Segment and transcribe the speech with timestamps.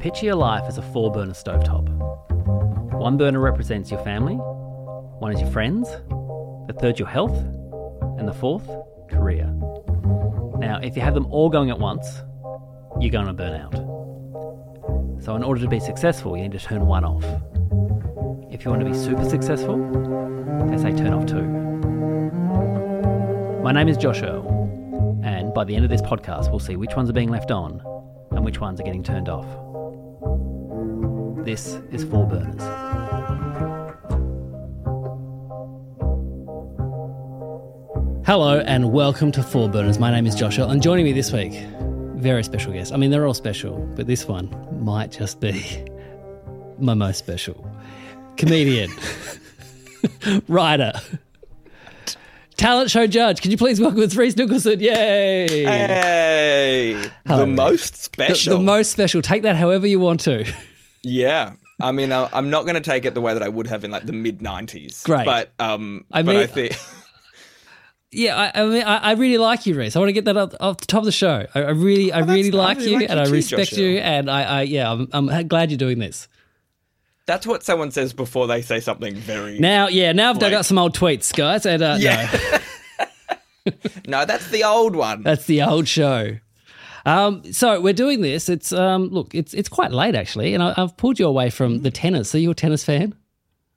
[0.00, 1.86] Picture your life as a four burner stovetop.
[2.98, 7.36] One burner represents your family, one is your friends, the third your health,
[8.18, 8.66] and the fourth,
[9.10, 9.44] career.
[10.56, 12.22] Now, if you have them all going at once,
[12.98, 13.74] you're going to burn out.
[15.22, 17.24] So, in order to be successful, you need to turn one off.
[18.50, 19.76] If you want to be super successful,
[20.70, 21.44] they say turn off two.
[23.62, 24.48] My name is Josh Earl,
[25.22, 27.82] and by the end of this podcast, we'll see which ones are being left on
[28.30, 29.69] and which ones are getting turned off.
[31.44, 32.60] This is Four Burners.
[38.26, 39.98] Hello and welcome to Four Burners.
[39.98, 41.52] My name is Joshua, and joining me this week,
[42.16, 42.92] very special guest.
[42.92, 44.48] I mean, they're all special, but this one
[44.84, 45.84] might just be
[46.78, 47.68] my most special.
[48.36, 48.90] Comedian,
[50.48, 50.92] writer,
[52.56, 53.42] talent show judge.
[53.42, 54.80] Could you please welcome Rhys Nicholson?
[54.80, 55.64] Yay!
[55.64, 57.56] Hey, Hello, the Rhys.
[57.56, 58.58] most The, special.
[58.58, 59.22] the most special.
[59.22, 60.44] Take that however you want to.
[61.02, 61.52] Yeah.
[61.80, 63.84] I mean, I- I'm not going to take it the way that I would have
[63.84, 65.02] in like the mid '90s.
[65.04, 65.24] Great.
[65.24, 66.76] but um, I but mean- I think
[68.12, 69.94] Yeah, I, I mean, I, I really like you, Rhys.
[69.94, 71.46] I want to get that off, off the top of the show.
[71.54, 73.28] I, I really, I Oh, that's- really I like really you, like and you I
[73.30, 73.84] respect Joshua.
[73.84, 76.26] you, and I, I yeah, I'm, I'm glad you're doing this.
[77.26, 79.60] that's what someone says before they say something very.
[79.60, 82.60] Now, yeah, now I've dug up some old tweets, guys, and uh, Yeah.
[83.66, 83.72] no,
[84.08, 85.22] no, that's the old one.
[85.22, 86.36] that's the old show.
[87.06, 88.48] Um, so we're doing this.
[88.48, 91.82] It's um, look, it's it's quite late actually, and I, I've pulled you away from
[91.82, 92.30] the tennis.
[92.30, 93.14] So you're a tennis fan?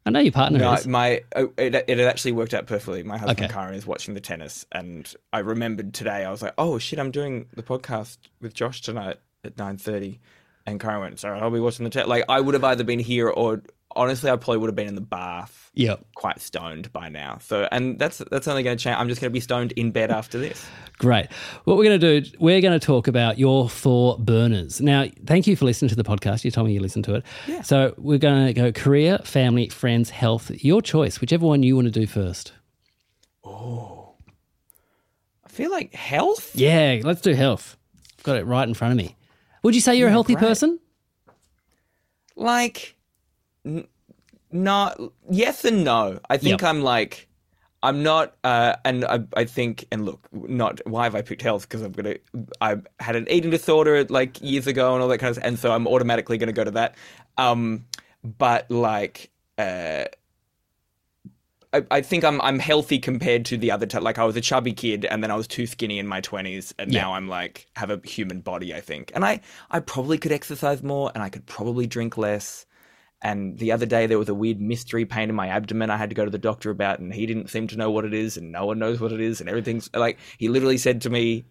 [0.05, 0.85] I know your partner No, is.
[0.85, 3.03] my oh, it, it actually worked out perfectly.
[3.03, 3.53] My husband Okay.
[3.53, 6.25] Kyran is watching the tennis, and I remembered today.
[6.25, 10.19] I was like, "Oh shit, I'm doing the podcast with Josh tonight at 9.30.
[10.65, 12.99] And Kyran went, "Sorry, I'll be watching the tennis." Like I would have either been
[12.99, 13.61] here or
[13.95, 15.71] honestly, I probably would have been in the bath.
[15.73, 17.37] yeah, quite stoned by now.
[17.41, 18.97] So, and that's that's only going to change.
[18.97, 20.65] I'm just going to be stoned in bed after this.
[20.99, 21.31] great.
[21.63, 24.81] What we're going to do, we're going to talk about your four burners.
[24.81, 26.43] Now, thank you for listening to the podcast.
[26.43, 27.23] You told me you listened to it.
[27.47, 27.61] Yeah.
[27.61, 30.51] So we're going to go career, family, friends, health.
[30.63, 32.53] Your choice, whichever one you want to do first.
[33.43, 34.15] Oh,
[35.45, 36.55] I feel like health.
[36.55, 37.77] Yeah, let's do health.
[38.17, 39.15] I've got it right in front of me.
[39.63, 40.47] Would you say you're a healthy great.
[40.47, 40.79] person?
[42.35, 42.95] Like,
[44.51, 46.19] not yes and no.
[46.29, 46.63] I think Yep.
[46.63, 47.27] I'm like.
[47.83, 51.63] I'm not, uh, and I, I think, and look, not why have I picked health?
[51.63, 52.15] Because I'm gonna,
[52.61, 55.71] I had an eating disorder like years ago and all that kind of, and so
[55.71, 56.95] I'm automatically gonna go to that.
[57.37, 57.85] Um,
[58.23, 60.05] but like, uh,
[61.73, 63.85] I, I think I'm I'm healthy compared to the other.
[63.87, 66.21] T- like I was a chubby kid, and then I was too skinny in my
[66.21, 66.93] twenties, and Yeah.
[66.93, 68.73] now I'm like have a human body.
[68.75, 69.41] I think, and I
[69.71, 72.65] I probably could exercise more, and I could probably drink less.
[73.25, 75.89] And the other day there was a weird mystery pain in my abdomen.
[75.89, 78.03] I had to go to the doctor about, and he didn't seem to know what
[78.03, 81.01] it is, and no one knows what it is, and everything's like he literally said
[81.01, 81.45] to me,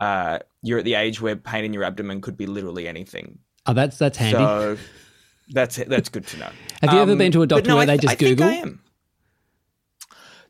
[0.00, 3.72] uh, "You're at the age where pain in your abdomen could be literally anything." Oh,
[3.72, 4.38] that's that's handy.
[4.38, 4.76] So
[5.50, 6.50] that's that's good to know.
[6.82, 8.48] Have you ever Um, been to a doctor no, where I they just I Google?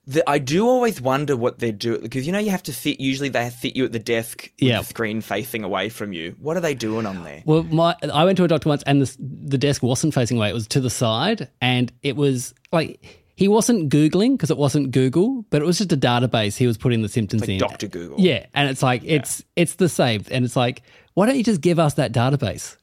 [0.06, 0.10] I.
[0.10, 3.00] The, I do always wonder what they're doing because you know you have to sit.
[3.00, 4.78] Usually they sit you at the desk with Yeah.
[4.80, 6.36] the screen facing away from you.
[6.40, 7.42] What are they doing on there?
[7.46, 9.16] Well, my I went to a doctor once, and the
[9.46, 13.00] the desk wasn't facing away; it was to the side, and it was like
[13.36, 16.76] he wasn't googling because it wasn't Google, but it was just a database he was
[16.76, 17.58] putting the symptoms Like in.
[17.58, 18.20] Doctor Google.
[18.20, 20.82] Yeah, and it's like it's it's the same, and it's like,
[21.14, 22.76] why don't you just give us that database?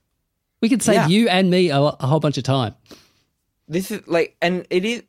[0.59, 1.07] We could save Yeah.
[1.07, 2.73] you and me a, a whole bunch of time.
[3.67, 5.03] This is like, and it is.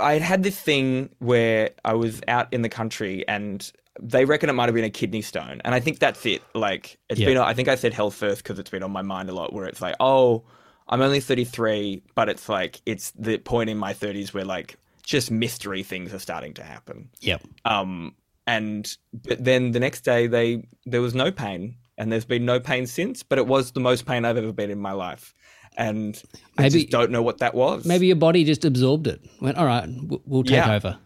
[0.00, 3.70] I had had this thing where I was out in the country and
[4.00, 5.60] they reckon it might have been a kidney stone.
[5.64, 6.42] And I think that's it.
[6.54, 7.26] Like, it's Yeah.
[7.28, 9.52] been, I think I said health first because it's been on my mind a lot
[9.52, 10.44] where it's like, oh,
[10.88, 15.30] I'm only 33, but it's like, it's the point in my 30s where like just
[15.30, 17.10] mystery things are starting to happen.
[17.20, 17.42] Yep.
[17.64, 18.14] Um,
[18.46, 22.58] and but then the next day they there was no pain, and there's been no
[22.58, 23.22] pain since.
[23.22, 25.32] But it was the most pain I've ever been in my life,
[25.76, 26.20] and
[26.58, 27.84] I Maybe- just don't know what that was.
[27.84, 29.20] Maybe your body just absorbed it.
[29.40, 29.88] Went all right.
[30.26, 30.74] We'll, take Yeah.
[30.74, 30.98] over.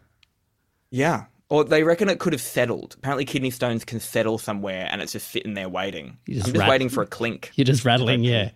[0.90, 1.24] yeah.
[1.48, 2.96] Or they reckon it could have settled.
[2.98, 6.16] Apparently, kidney stones can settle somewhere, and it's just sitting there waiting.
[6.26, 7.52] You just I'm just rat- waiting for a clink.
[7.54, 8.50] You're just rattling, yeah.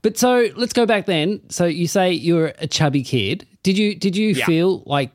[0.00, 1.40] But so let's go back then.
[1.50, 3.46] So you say you're a chubby kid.
[3.62, 4.46] Did you did you Yeah.
[4.46, 5.10] feel like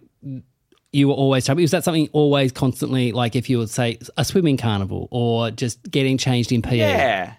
[0.91, 1.63] you were always chubby?
[1.63, 5.81] Was that something always constantly like if you would say a swimming carnival or just
[5.89, 6.77] getting changed in PE?
[6.77, 7.33] Yeah.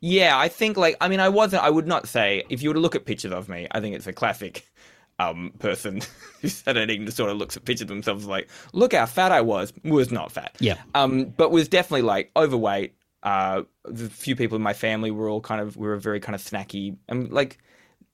[0.00, 2.74] Yeah, I think like I mean I wasn't I would not say if you were
[2.74, 4.66] to look at pictures of me, I think it's a classic
[5.18, 6.00] um person
[6.40, 9.40] who's had an eating disorder looks at pictures of themselves like, look how fat I
[9.40, 9.72] was.
[9.84, 10.56] Was not fat.
[10.60, 10.78] Yeah.
[10.94, 12.94] Um, but was definitely like overweight.
[13.22, 16.36] Uh the few people in my family were all kind of we were very kind
[16.36, 17.58] of snacky and like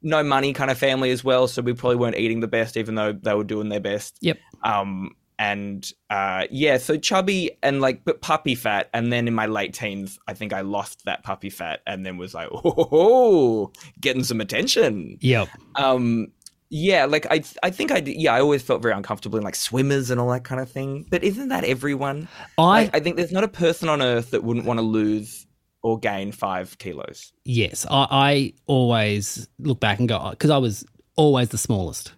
[0.00, 2.94] no money kind of family as well, so we probably weren't eating the best even
[2.94, 4.16] though they were doing their best.
[4.22, 4.38] Yep.
[4.62, 8.88] Um and uh, yeah, so chubby and like, but puppy fat.
[8.94, 12.16] And then in my late teens, I think I lost that puppy fat, and then
[12.18, 13.70] was like, oh,
[14.00, 15.18] getting some attention.
[15.20, 15.48] Yep.
[15.76, 16.28] Um,
[16.70, 20.10] yeah, like I, I think I, yeah, I always felt very uncomfortable in like swimmers
[20.10, 21.06] and all that kind of thing.
[21.10, 22.26] But isn't that everyone?
[22.58, 25.46] I Like, I think there's not a person on earth that wouldn't want to lose
[25.82, 27.32] or gain five kilos.
[27.44, 30.84] yes, I, I always look back and go because I was
[31.16, 32.12] always the smallest,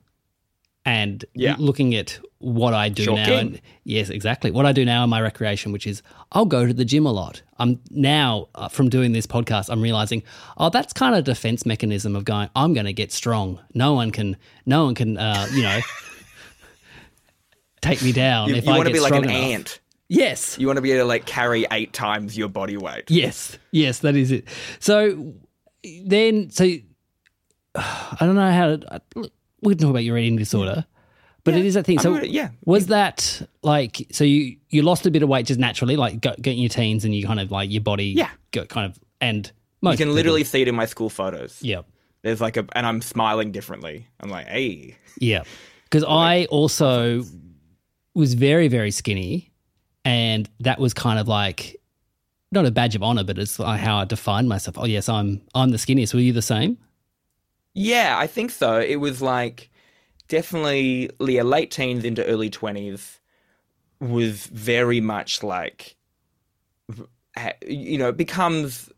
[0.84, 1.56] and Yeah.
[1.58, 5.20] looking at what I do now, and yes, exactly what I do now in my
[5.20, 6.02] recreation, which is
[6.32, 7.42] I'll go to the gym a lot.
[7.58, 10.22] I'm now uh, from doing this podcast, I'm realizing,
[10.58, 12.50] oh, that's kind of defense mechanism of going.
[12.54, 13.58] I'm going to get strong.
[13.74, 14.36] No one can,
[14.66, 15.80] no one can, uh, you know.
[17.80, 19.34] Take me down You, if you I want to be like an enough.
[19.36, 19.80] ant.
[20.08, 23.10] Yes, You want to be able to like carry eight times your body weight.
[23.10, 24.46] Yes, yes, that is it.
[24.78, 25.34] So
[26.04, 26.64] then, so
[27.74, 29.30] I don't know how to.
[29.62, 30.84] We can talk about your eating disorder,
[31.46, 31.98] but it is that thing.
[31.98, 32.50] So gonna- yeah.
[32.66, 36.58] was that like so you you lost a bit of weight just naturally, like getting
[36.58, 38.28] your teens, and you kind of like your body, Yeah.
[38.50, 39.50] got kind of and
[39.80, 41.58] most You can people- literally see it in my school photos.
[41.62, 41.80] yeah,
[42.22, 44.06] There's like a, and I'm smiling differently.
[44.20, 45.44] I'm like, hey, yeah,
[45.84, 47.24] because I also
[48.14, 49.50] was very very skinny,
[50.04, 51.76] and that was kind of like.
[52.52, 54.78] Not a badge of honor, but it's like how I defined myself.
[54.78, 56.14] Oh yes, I'm I'm the skinniest.
[56.14, 56.78] Were you the same?
[57.74, 58.78] Yeah, I think so.
[58.80, 59.68] It was like
[60.28, 63.18] definitely yeah, late teens into early 20s
[64.00, 65.96] was very much like,
[67.66, 68.90] you know, it becomes,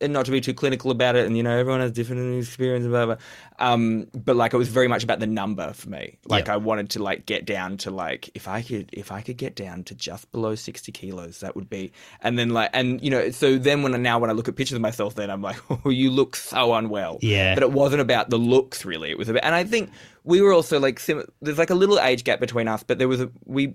[0.00, 2.86] and not to be too clinical about it, and you know, everyone has different experience,
[2.86, 3.16] blah, blah.
[3.58, 6.18] Um, but like, it was very much about the number for me.
[6.26, 6.54] Like, Yeah.
[6.54, 9.54] I wanted to like get down to like, if I could, if I could get
[9.54, 13.30] down to just below 60 kilos, that would be, and then like, and you know,
[13.30, 15.56] so then when I, now when I look at pictures of myself, then I'm like,
[15.84, 17.18] oh, you look so unwell.
[17.22, 17.54] Yeah.
[17.54, 19.10] But it wasn't about the looks really.
[19.10, 19.90] It was about, and I think
[20.24, 23.08] we were also like, sim- there's like a little age gap between us, but there
[23.08, 23.74] was a, we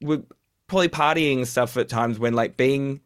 [0.00, 0.22] were
[0.68, 3.00] probably partying stuff at times when like being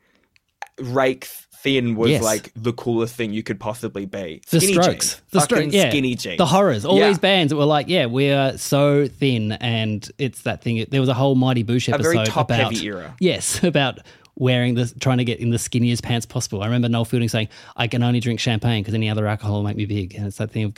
[0.80, 1.24] rake
[1.62, 2.22] thin was Yes.
[2.22, 4.42] like the coolest thing you could possibly be.
[4.50, 5.22] The Skinny strokes, jeans.
[5.30, 6.36] the strokes, yeah, skinny jeans.
[6.36, 6.84] the horrors.
[6.84, 7.08] All Yeah.
[7.08, 10.84] these bands that were like, yeah, we're so thin, and it's that thing.
[10.90, 13.16] There was a whole Mighty Boosh A episode very top about heavy era.
[13.18, 14.00] yes, about
[14.36, 16.62] wearing this, trying to get in the skinniest pants possible.
[16.62, 19.62] I remember Noel Fielding saying, "I can only drink champagne because any other alcohol will
[19.62, 20.74] make me big," and it's that thing of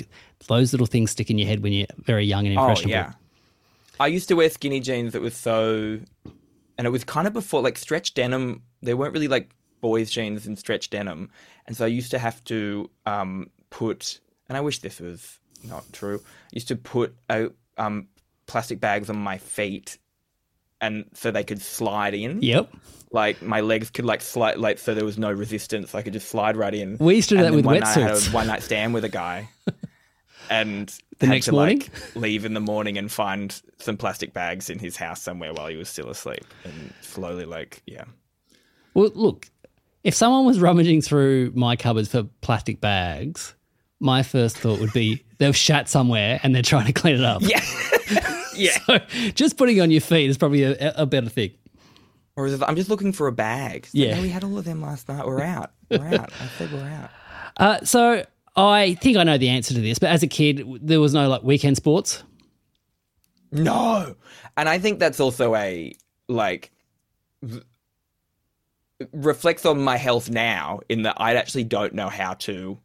[0.47, 2.95] those little things stick in your head when you're very young and impressionable.
[2.95, 3.19] Oh impressionable.
[3.99, 4.05] yeah.
[4.05, 6.01] I used to wear skinny jeans that was so,
[6.77, 8.63] and it was kind of before like stretch denim.
[8.83, 9.51] They weren't really like
[9.81, 11.31] boys jeans and stretch denim,
[11.67, 14.21] and so I used to have to um, put.
[14.49, 16.21] And I wish this was not true.
[16.25, 18.07] I used to put a, um,
[18.47, 19.99] plastic bags on my feet,
[20.81, 22.43] and so they could slide in.
[22.43, 22.71] Yep.
[23.13, 25.95] Like my legs could like slide, like so there was no resistance.
[25.95, 26.97] I could just slide right in.
[26.99, 28.33] We used to do And that with one night I had wetsuits.
[28.33, 29.49] one night stand with a guy,
[30.51, 30.89] and
[31.19, 31.79] The had next to, morning?
[31.81, 35.67] like, leave in the morning and find some plastic bags in his house somewhere while
[35.69, 38.05] he was still asleep, and slowly, like, yeah,
[38.95, 39.49] Well, look,
[40.05, 43.55] if someone was rummaging through my cupboards for plastic bags,
[44.01, 47.41] my first thought would be they've shat somewhere and they're trying to clean it up.
[47.43, 47.61] yeah,
[48.59, 48.79] yeah.
[48.87, 48.99] So
[49.35, 51.53] just putting on your feet is probably a, a better thing.
[52.37, 53.85] Or is it, I'm just looking for a bag.
[53.87, 54.17] It's like, Yeah.
[54.17, 55.27] "No, we had all of them last night.
[55.27, 55.73] We're out.
[55.91, 56.31] We're out.
[56.41, 57.11] I said we're out.
[57.59, 58.23] Uh, so
[58.55, 61.27] I think I know the answer to this, but as a kid, there was no
[61.27, 62.23] like weekend sports.
[63.51, 64.15] No.
[64.59, 65.95] And I think that's also a
[66.29, 66.71] like
[67.43, 67.63] v-
[69.13, 72.79] reflects on my health now in that I actually don't know how to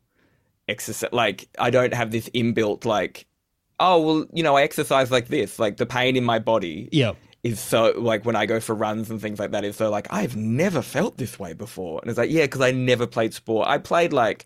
[0.70, 3.26] exercise like I don't have this inbuilt like
[3.82, 7.14] oh well you know I exercise like this like the pain in my body Yeah.
[7.44, 10.08] is so like when I go for runs and things like that is so like
[10.14, 13.68] I've never felt this way before and it's like yeah because I never played sport
[13.68, 14.46] I played like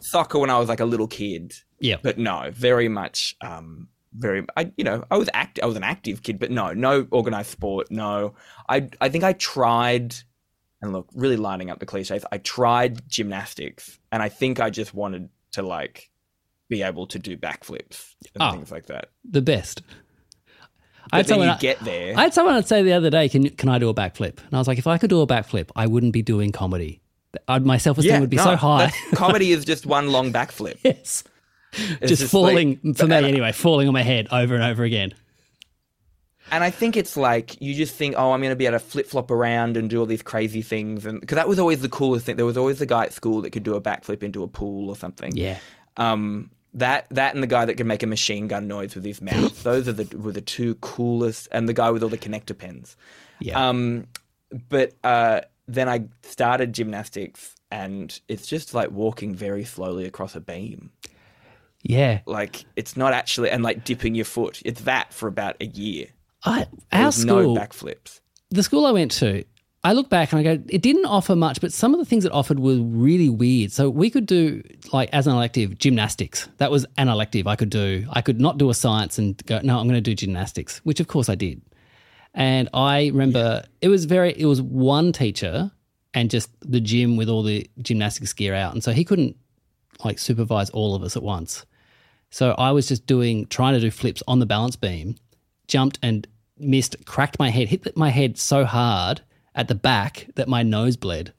[0.00, 1.96] soccer when I was like a little kid Yeah.
[2.02, 4.44] but no, very much, um, very.
[4.56, 7.50] I, you know, I was act, I was an active kid, but no, no organized
[7.50, 7.86] sport.
[7.90, 8.34] No,
[8.68, 10.14] I, I think I tried,
[10.82, 12.24] and look, really lining up the cliches.
[12.30, 16.10] I tried gymnastics, and I think I just wanted to like
[16.76, 18.50] be able to do backflips and Oh.
[18.52, 19.10] things like that.
[19.28, 19.82] the best.
[21.10, 22.14] I But had then someone, you get there.
[22.16, 24.58] I had someone say the other day, "Can can I do a backflip?" And I
[24.58, 27.00] was like, "If I could do a backflip, I wouldn't be doing comedy.
[27.48, 30.78] I'd, my self esteem would be no, so high." comedy is just one long backflip.
[30.84, 31.24] yes,
[31.74, 34.62] It's just, just falling like- for me I- anyway, falling on my head over and
[34.64, 35.12] over again.
[36.50, 38.84] And I think it's like you just think, oh, I'm going to be able to
[38.84, 41.88] flip flop around and do all these crazy things, and because that was always the
[41.88, 42.36] coolest thing.
[42.36, 44.88] There was always the guy at school that could do a backflip into a pool
[44.90, 45.32] or something.
[45.36, 45.58] Yeah,
[45.96, 49.20] Um, that that and the guy that can make a machine gun noise with his
[49.20, 49.62] mouth.
[49.64, 52.96] Those are the were the two coolest, and the guy with all the connector pins.
[53.40, 53.68] yeah.
[53.68, 54.06] Um,
[54.68, 60.40] but uh, then I started gymnastics, and it's just like walking very slowly across a
[60.40, 60.90] beam.
[61.82, 62.20] yeah.
[62.26, 64.62] Like it's not actually, and like dipping your foot.
[64.64, 66.08] It's that for about a year.
[66.44, 68.20] I, our school no backflips.
[68.50, 69.44] the school I went to,
[69.84, 72.24] I look back and I go, it didn't offer much, but some of the things
[72.24, 73.72] it offered were really weird.
[73.72, 74.62] So we could do,
[74.92, 76.48] like, as an elective, gymnastics.
[76.58, 78.06] That was an elective I could do.
[78.10, 81.00] I could not do a science and go, no, I'm going to do gymnastics, which
[81.00, 81.60] of course I did.
[82.32, 85.72] And I remember it was very, it was one teacher
[86.14, 88.74] and just the gym with all the gymnastics gear out.
[88.74, 89.36] And so he couldn't
[90.04, 91.66] like supervise all of us at once.
[92.30, 95.16] So I was just doing, trying to do flips on the balance beam,
[95.66, 99.22] jumped and missed, cracked my head, hit my head so hard
[99.54, 101.32] at the back that my nose bled.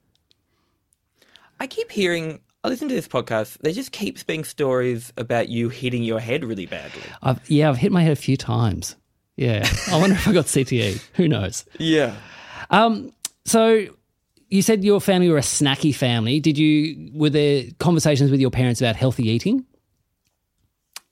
[1.60, 2.40] I keep hearing.
[2.62, 3.58] I listen to this podcast.
[3.58, 7.02] There just keeps being stories about you hitting your head really badly.
[7.22, 8.96] I've, yeah, I've hit my head a few times.
[9.36, 9.68] Yeah.
[9.90, 11.02] I wonder if I got CTE.
[11.14, 11.64] Who knows?
[11.78, 12.14] Yeah.
[12.70, 13.12] Um,
[13.44, 13.86] so
[14.48, 16.40] you said your family were a snacky family.
[16.40, 19.66] Did you, were there conversations with your parents about healthy eating?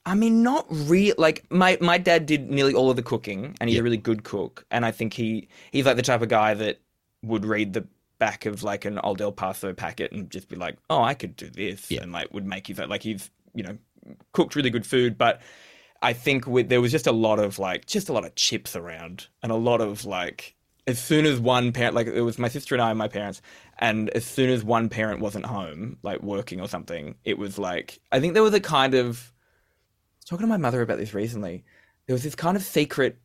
[0.05, 1.15] I mean, not real.
[1.17, 4.25] Like my my dad did nearly all of the cooking, and he's a really good
[4.25, 4.67] cook.
[4.71, 6.81] And I think he he's like the type of guy that
[7.23, 7.87] would read the
[8.19, 11.37] back of like an old El Paso packet and just be like, "Oh, I could
[11.37, 13.79] do this," and like would make his like he's you know
[14.33, 15.41] cooked really good food, but.
[16.05, 18.75] I think with, there was just a lot of like just a lot of chips
[18.75, 22.49] around and a lot of like as soon as one parent like it was my
[22.49, 23.41] sister and I and my parents
[23.79, 28.01] and as soon as one parent wasn't home like working or something it was like
[28.11, 29.33] I think there was a kind of
[30.27, 31.65] talking to my mother about this recently
[32.07, 33.19] there was this kind of secret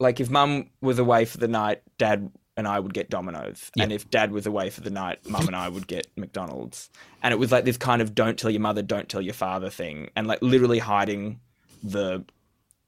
[0.00, 2.30] like if mum was away for the night dad
[2.62, 5.56] and I would get Domino's and if dad was away for the night mum and
[5.56, 6.90] I would get McDonald's
[7.22, 9.68] and it was like this kind of don't tell your mother don't tell your father
[9.70, 11.40] thing and like literally hiding
[11.82, 12.24] the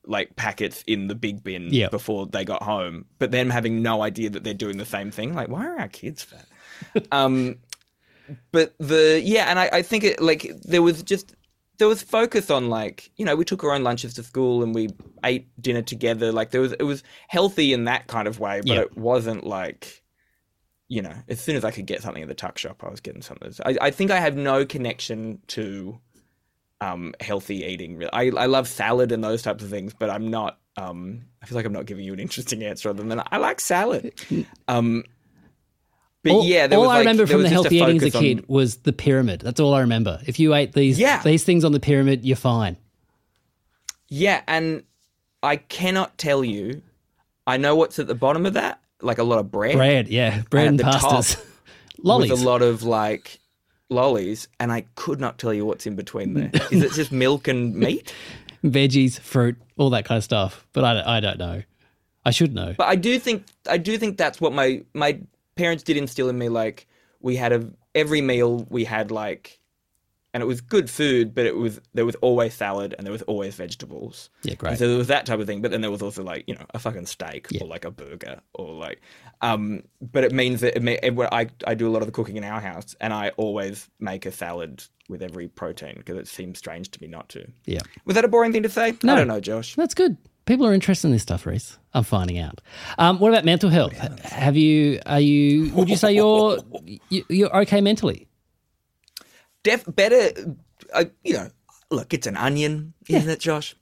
[0.07, 1.89] like packets in the big bin Yeah.
[1.89, 5.35] before they got home, but them having no idea that they're doing the same thing.
[5.35, 6.47] Like, why are our kids fat?
[7.13, 7.57] um,
[8.53, 11.35] but the yeah, and I, I think it like there was just
[11.79, 14.75] there was focus on like you know we took our own lunches to school and
[14.75, 14.89] we
[15.25, 16.33] ate dinner together.
[16.33, 18.81] Like there was it was healthy in that kind of way, but Yeah.
[18.83, 20.03] it wasn't like
[20.89, 23.01] you know as soon as I could get something at the tuck shop, I was
[23.01, 23.53] getting something.
[23.65, 25.99] I, I think I have no connection to
[26.81, 28.03] um, healthy eating.
[28.13, 30.59] I I love salad and those types of things, but I'm not.
[30.77, 33.61] Um, I feel like I'm not giving you an interesting answer other than I like
[33.61, 34.15] salad.
[34.69, 35.05] Um,
[36.25, 38.07] but all, yeah, there all was I like, remember from the healthy eating as a
[38.07, 39.41] focus on- kid was the pyramid.
[39.41, 40.21] That's all I remember.
[40.27, 41.23] If you ate these Yeah.
[41.23, 42.77] these things on the pyramid, you're fine.
[44.09, 44.83] Yeah, and
[45.43, 46.83] I cannot tell you.
[47.47, 50.43] I know what's at the bottom of that, like a lot of bread, Bread, yeah,
[50.49, 51.45] bread and, top pastas,
[52.03, 52.31] lollies.
[52.31, 53.39] with a lot of like
[53.91, 56.51] lollies, and I could not tell you what's in between there.
[56.71, 58.15] Is it just milk and meat?
[58.65, 60.67] veggies, fruit, all that kind of stuff.
[60.73, 61.63] But I, I don't know.
[62.25, 62.75] I should know.
[62.79, 65.19] But I do think I do think that's what my my
[65.57, 66.49] parents did instill in me.
[66.49, 66.87] Like
[67.21, 69.61] we had a every meal we had like,
[70.33, 73.23] and it was good food, but it was there was always salad and there was
[73.23, 74.31] always vegetables.
[74.43, 74.79] Yeah, And great.
[74.79, 76.67] so there was that type of thing, but then there was also like you know
[76.75, 79.01] a fucking steak or like a burger or like,
[79.43, 79.83] um.
[80.01, 82.37] But it means that it may, it, I I do a lot of the cooking
[82.37, 86.59] in our house, and I always make a salad with every protein because it seems
[86.59, 87.47] strange to me not to.
[87.67, 88.95] Yeah, Was that a boring thing to say?
[89.03, 89.13] No.
[89.13, 89.75] I don't know, Josh.
[89.77, 90.17] that's good.
[90.47, 91.79] People are interested in this stuff, Rhys.
[91.95, 92.61] I'm finding out.
[92.99, 93.93] Um, what about mental health?
[94.23, 95.01] Have you?
[95.07, 95.73] Are you?
[95.75, 96.59] Would you say you're
[97.09, 98.29] you- you're okay mentally?
[99.63, 100.29] def better
[100.93, 101.49] uh, you know
[101.91, 103.75] look it's an onion isn't it josh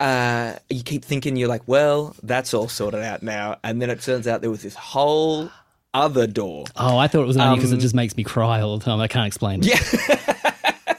[0.00, 4.00] uh, you keep thinking you're like well that's all sorted out now and then it
[4.00, 5.48] turns out there was this whole
[5.94, 8.24] other door Oh, I thought it was an onion because it Um, just makes me
[8.24, 8.98] cry all the time.
[8.98, 9.60] I can't explain.
[9.62, 9.66] it.
[9.68, 10.94] yeah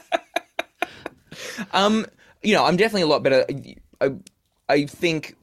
[1.74, 2.06] um
[2.42, 3.44] you know i'm definitely a lot better
[4.00, 4.10] i,
[4.68, 5.36] I think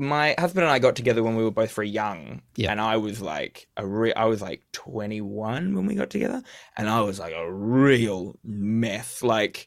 [0.00, 2.70] my husband and i got together when we were both very young Yeah.
[2.70, 6.40] and i was like a re- i was like 21 when we got together
[6.76, 9.66] and i was like a real mess like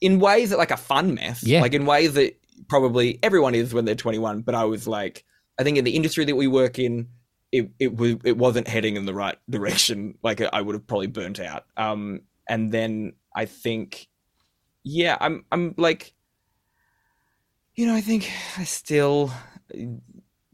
[0.00, 1.60] in ways that like a fun mess Yeah.
[1.60, 5.24] like in ways that probably everyone is when they're 21 but i was like
[5.58, 7.08] i think in the industry that we work in
[7.52, 11.06] it it was it wasn't heading in the right direction like i would have probably
[11.06, 14.08] burnt out um and then i think
[14.84, 16.14] yeah i'm i'm like
[17.76, 19.30] you know i think i still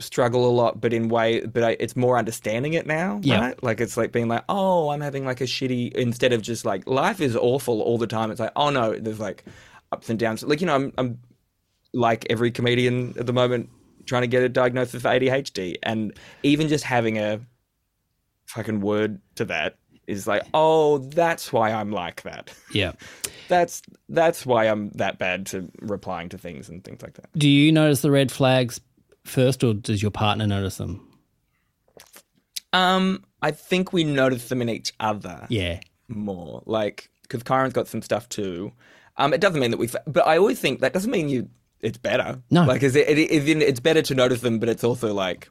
[0.00, 3.40] struggle a lot but in way but I, it's more understanding it now Yeah.
[3.40, 3.62] right?
[3.62, 6.86] Like it's like being like oh i'm having like a shitty instead of just like
[6.88, 8.30] life is awful all the time.
[8.32, 9.44] It's like oh no there's like
[9.92, 10.42] ups and downs.
[10.42, 11.18] Like you know i'm, I'm
[11.94, 13.68] like every comedian at the moment
[14.06, 16.12] trying to get a diagnosis for adhd and
[16.42, 17.40] even just having a
[18.46, 22.92] fucking word to that is like oh that's why i'm like that Yeah.
[23.48, 27.48] that's that's why i'm that bad to replying to things and things like that Do
[27.48, 28.80] you notice the red flags
[29.24, 31.08] first, or does your partner notice them?
[32.72, 35.80] Um, I think we notice them in each other Yeah.
[36.08, 38.72] more, like because Kyran's got some stuff too.
[39.16, 41.48] Um, it doesn't mean that we, but I always think that doesn't mean you
[41.80, 42.40] it's better.
[42.50, 42.64] No.
[42.64, 45.48] like is it, it, it, it's better to notice them, but it's also like,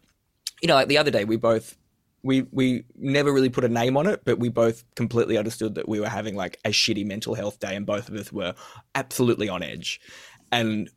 [0.61, 1.77] you know, like the other day we both
[2.23, 5.87] we we never really put a name on it, but we both completely understood that
[5.87, 8.53] we were having like a shitty mental health day, and both of us were
[8.95, 9.99] absolutely on edge,
[10.51, 10.89] and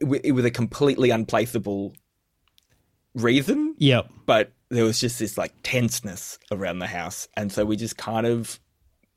[0.00, 1.94] was a completely unplaceable
[3.14, 3.74] reason.
[3.78, 4.08] Yep.
[4.24, 7.28] but there was just this like tenseness around the house.
[7.36, 8.58] And so we just kind of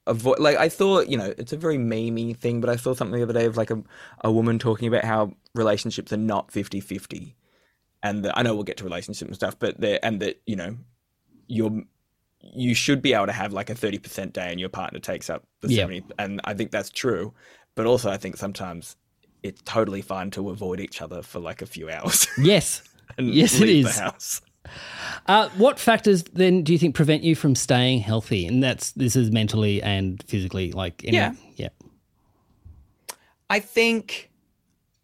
[0.08, 3.18] avoid like i thought you know it's a very memey thing but i saw something
[3.18, 3.82] the other day of like a,
[4.22, 7.34] a woman talking about how relationships are not 50-50
[8.04, 10.78] and that, i know we'll get to relationships and stuff but and that you know
[11.48, 11.84] you're
[12.54, 15.44] you should be able to have like a 30% day and your partner takes up
[15.62, 15.84] the Yeah.
[15.84, 17.34] 70 and i think that's true
[17.74, 18.96] but also i think sometimes
[19.42, 22.84] it's totally fine to avoid each other for like a few hours Yes.
[23.18, 23.98] and Yes, it is.
[23.98, 24.42] house
[25.28, 28.48] Uh, what factors then do you think prevent you from staying healthy?
[28.48, 31.34] And that's this is mentally and physically, like any, Yeah.
[31.56, 31.70] yeah,
[33.50, 34.32] I think,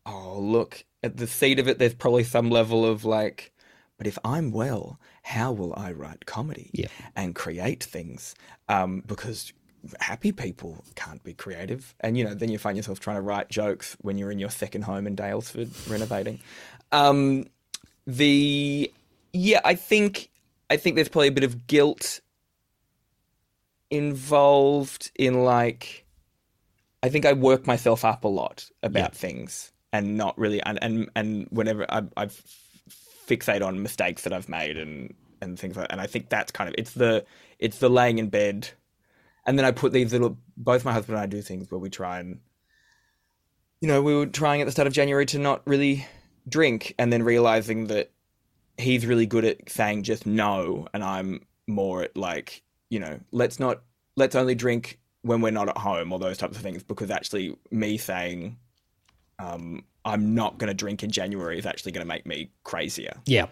[0.06, 3.52] oh, look, at the seed of it, there's probably some level of like,
[3.98, 6.88] but if I'm well, how will I write comedy Yeah.
[7.16, 8.36] and create things?
[8.70, 9.54] Um, because
[10.00, 11.96] happy people can't be creative.
[12.02, 14.50] And, you know, then you find yourself trying to write jokes when you're in your
[14.50, 16.40] second home in Daylesford renovating.
[16.92, 17.46] Um,
[18.06, 18.92] the,
[19.34, 20.30] yeah, I think,
[20.70, 22.22] I think there's probably a bit of guilt
[23.90, 26.06] involved in like,
[27.04, 31.10] I think I work myself up a lot about things and not really and and,
[31.16, 32.30] and whenever I I
[33.28, 36.68] fixate on mistakes that I've made and and things like and I think that's kind
[36.68, 37.26] of it's the
[37.60, 38.70] it's the laying in bed.
[39.46, 41.90] And then I put these little both my husband and I do things where we
[41.90, 42.40] try and
[43.80, 46.06] you know we were trying at the start of January to not really
[46.48, 48.12] drink and then realizing that
[48.78, 53.60] he's really good at saying just no and I'm more at like you know let's
[53.60, 53.82] not
[54.16, 57.56] let's only drink when we're not at home or those types of things because actually
[57.70, 58.58] me saying
[59.40, 63.14] um, I'm not going to drink in January is actually going to make me crazier.
[63.26, 63.46] yeah.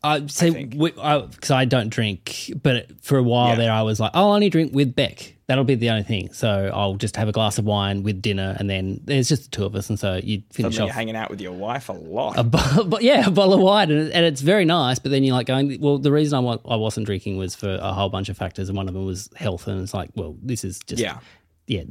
[0.00, 3.54] Uh, I see because I, I don't drink, but for a while Yeah.
[3.56, 5.34] there, I was like, oh, "I'll only drink with Beck.
[5.48, 8.54] That'll be the only thing." So I'll just have a glass of wine with dinner,
[8.60, 10.94] and then there's just the two of us, and so you finish Suddenly you're off
[10.94, 12.38] hanging out with your wife a lot.
[12.38, 15.00] a bo- but yeah, a bottle of wine, and, and it's very nice.
[15.00, 17.74] But then you're like going, well, the reason I wa- I wasn't drinking was for
[17.82, 19.66] a whole bunch of factors, and one of them was health.
[19.66, 21.18] And it's like, well, this is just yeah,
[21.66, 21.82] yeah.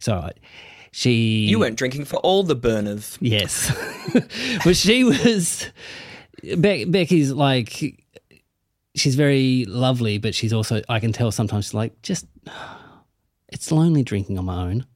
[0.00, 0.32] So I-
[0.92, 3.18] she you weren't drinking for all the burners.
[3.20, 3.72] yes,
[4.64, 5.66] but she was
[6.42, 7.98] Be- Becky's like
[8.94, 12.26] she's very lovely, but she's also I can tell sometimes she's like just
[13.48, 14.86] it's lonely drinking on my own.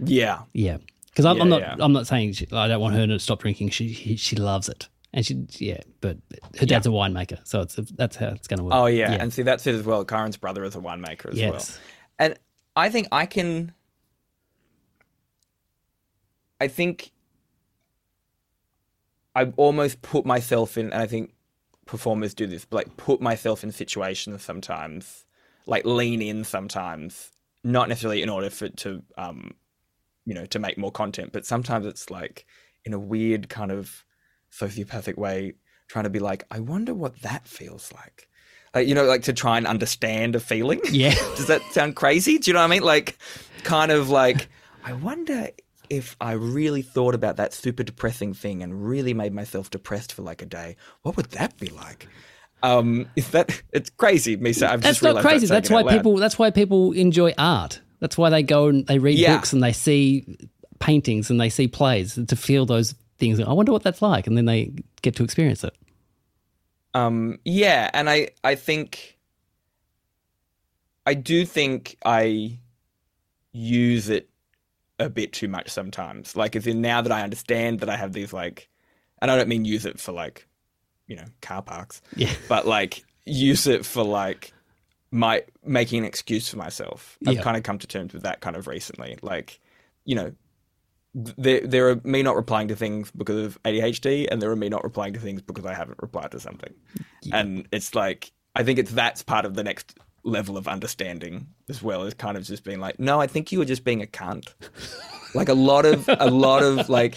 [0.00, 1.60] Yeah, Yeah, because I'm, I'm not.
[1.60, 1.74] yeah.
[1.80, 3.70] I'm not saying she, I don't want her to stop drinking.
[3.70, 5.80] She she, she loves it, and she yeah.
[6.00, 6.18] But
[6.60, 8.74] her dad's a winemaker, so it's that's how it's going to work.
[8.74, 9.10] Oh yeah.
[9.12, 10.04] and see that's it as well.
[10.04, 11.50] Kyran's brother is a winemaker as Yes.
[11.50, 11.78] well,
[12.20, 12.38] and
[12.76, 13.72] I think I can.
[16.60, 17.12] I think
[19.34, 21.32] I almost put myself in, and I think
[21.86, 25.24] performers do this, but like put myself in situations sometimes,
[25.66, 27.30] like lean in sometimes,
[27.64, 29.54] not necessarily in order for it to, um,
[30.24, 32.46] you know, to make more content, but sometimes it's like
[32.84, 34.04] in a weird kind of
[34.52, 35.54] sociopathic way,
[35.88, 38.28] trying to be like, I wonder what that feels like.
[38.74, 40.80] Like, you know, like to try and understand a feeling.
[40.90, 41.14] Yeah.
[41.36, 42.38] Does that sound crazy?
[42.38, 42.82] Do you know what I mean?
[42.82, 43.18] Like,
[43.62, 44.48] kind of like,
[44.84, 45.50] I wonder
[45.90, 50.22] if I really thought about that super depressing thing and really made myself depressed for
[50.22, 52.08] like a day, what would that be like?
[52.62, 54.36] Um, is that it's crazy?
[54.36, 55.46] Me, so I've that's just not crazy.
[55.46, 55.96] that That's why it out loud.
[55.98, 56.16] people.
[56.16, 57.80] That's why people enjoy art.
[58.00, 59.36] That's why they go and they read Yeah.
[59.36, 60.36] books and they see
[60.80, 63.40] paintings and they see plays to feel those things.
[63.40, 64.72] I wonder what that's like, and then they
[65.02, 65.74] get to experience it.
[66.94, 69.18] Um, yeah, and I I think
[71.06, 72.58] I do think I
[73.52, 74.28] use it
[74.98, 76.36] a bit too much sometimes.
[76.36, 78.68] Like, as in now that I understand that I have these like,
[79.20, 80.46] and I don't mean use it for like,
[81.06, 82.32] you know, car parks, Yeah.
[82.48, 84.52] but like use it for like
[85.10, 87.16] my making an excuse for myself.
[87.26, 87.42] I've Yeah.
[87.42, 89.18] kind of come to terms with that kind of recently.
[89.22, 89.60] Like,
[90.04, 90.32] you know,
[91.14, 94.56] th- there there are me not replying to things because of ADHD, and there are
[94.56, 96.74] me not replying to things because I haven't replied to something.
[97.32, 99.96] And it's like I think it's that's part of the next
[100.28, 103.58] level of understanding as well as kind of just being like, no, I think you
[103.58, 104.54] were just being a cunt.
[105.34, 107.16] like a lot of a lot of like,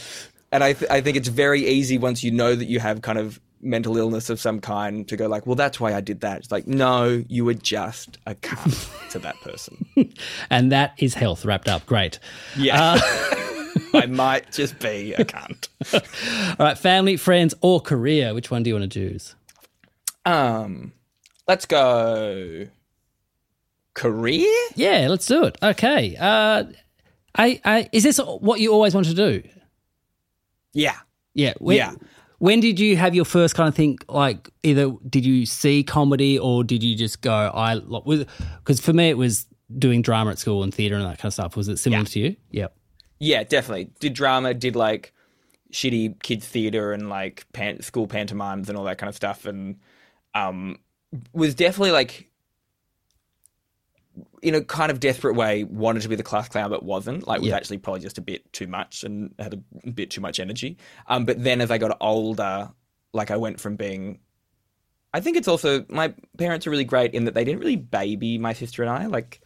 [0.51, 3.17] and I th- I think it's very easy once you know that you have kind
[3.17, 6.39] of mental illness of some kind to go like, well, that's why I did that.
[6.39, 9.85] It's like, no, you were just a cunt to that person.
[10.49, 11.85] And that is health wrapped up.
[11.85, 12.19] Great.
[12.57, 12.97] Yeah.
[13.93, 15.69] I might just be a cunt.
[16.59, 18.33] All right, family, friends, or career.
[18.33, 19.35] Which one do you want to choose?
[20.25, 20.93] Um,
[21.47, 22.67] let's go.
[23.93, 24.47] Career?
[24.75, 25.57] Yeah, let's do it.
[25.61, 26.15] Okay.
[26.19, 26.63] Uh,
[27.35, 29.43] I, I, is this what you always want to do?
[30.73, 30.97] Yeah.
[31.33, 31.53] Yeah.
[31.59, 31.93] When, Yeah.
[32.39, 36.39] When did you have your first kind of think like either did you see comedy
[36.39, 39.45] or did you just go I because for me it was
[39.77, 41.55] doing drama at school and theater and that kind of stuff.
[41.55, 42.05] Was it similar Yeah.
[42.05, 42.35] to you?
[42.49, 42.75] Yep.
[43.19, 43.91] Yeah, definitely.
[43.99, 45.13] Did drama, did like
[45.71, 49.77] shitty kids theater and like pan- school pantomimes and all that kind of stuff, and
[50.33, 50.79] um,
[51.31, 52.30] was definitely like
[54.41, 57.39] in a kind of desperate way wanted to be the class clown but wasn't like
[57.41, 57.55] was Yeah.
[57.55, 59.53] actually probably just a bit too much and had
[59.85, 62.69] a bit too much energy um but then as i got older
[63.13, 64.19] like i went from being
[65.13, 68.37] i think it's also my parents are really great in that they didn't really baby
[68.37, 69.41] my sister and i like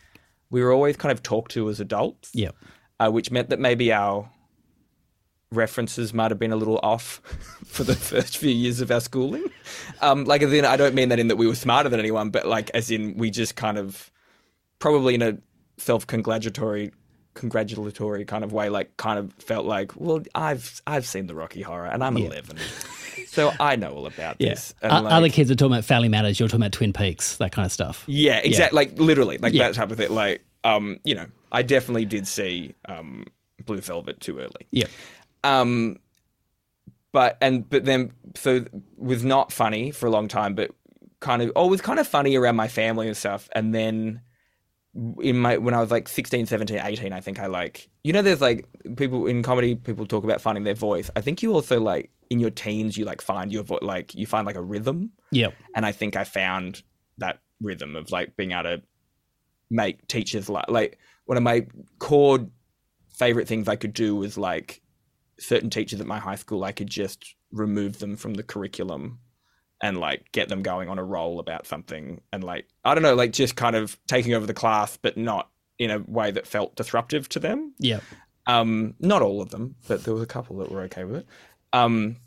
[0.50, 2.56] we were always kind of talked to as adults Yep.
[3.00, 4.30] uh, which meant that maybe our
[5.52, 7.22] references might have been a little off
[7.66, 9.46] for the first few years of our schooling.
[10.02, 12.30] Um, like, as in, I don't mean that in that we were smarter than anyone,
[12.30, 14.12] but like, as in, we just kind of
[14.86, 15.36] probably in a
[15.78, 16.92] self-congratulatory,
[17.34, 21.64] congratulatory kind of way, like, kind of felt like, well, I've I've seen the Rocky
[21.64, 22.58] Horror, and I'm 11,
[23.28, 24.76] so I know all about this.
[24.84, 26.40] And like, Other kids are talking about Family Matters.
[26.40, 28.04] You're talking about Twin Peaks, that kind of stuff.
[28.06, 28.76] Yeah, exactly.
[28.76, 29.70] Like literally, like Yeah.
[29.70, 30.14] that type of thing.
[30.14, 33.26] Like, um, you know, I definitely did see um,
[33.66, 34.68] Blue Velvet too early.
[34.70, 34.86] yeah
[35.44, 35.98] Um,
[37.12, 38.66] but and but then so
[38.98, 40.70] was not funny for a long time, but
[41.22, 43.50] kind of oh, was kind of funny around my family and stuff.
[43.54, 44.22] And then
[45.22, 48.22] in my when I was like 16, 17, 18, I think I like you know
[48.22, 51.10] there's like people in comedy people talk about finding their voice.
[51.16, 54.26] I think you also like in your teens you like find your voice like you
[54.26, 55.50] find like a rhythm Yeah.
[55.76, 56.82] and I think I found
[57.20, 58.82] that rhythm of like being able to
[59.70, 61.66] make teachers like like one of my
[62.00, 62.48] core
[63.10, 64.82] favorite things I could do was like
[65.40, 69.20] certain teachers at my high school I could just remove them from the curriculum
[69.82, 73.16] and like get them going on a roll about something and like I don't know
[73.16, 76.76] like just kind of taking over the class but not in a way that felt
[76.76, 78.00] disruptive to them yeah
[78.48, 81.28] um, not all of them, but there was a couple that were okay with it.
[81.74, 82.18] Um,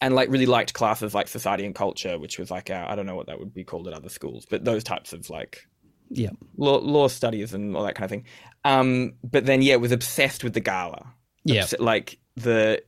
[0.00, 3.06] and like really liked classes like society and culture, which was like our, I don't
[3.06, 5.66] know what that would be called at other schools, but those types of like
[6.10, 8.24] yeah law, law studies and all that kind of thing.
[8.64, 11.06] Um, but then yeah, was obsessed with the gala.
[11.44, 11.62] Yeah.
[11.62, 12.82] Obs- like the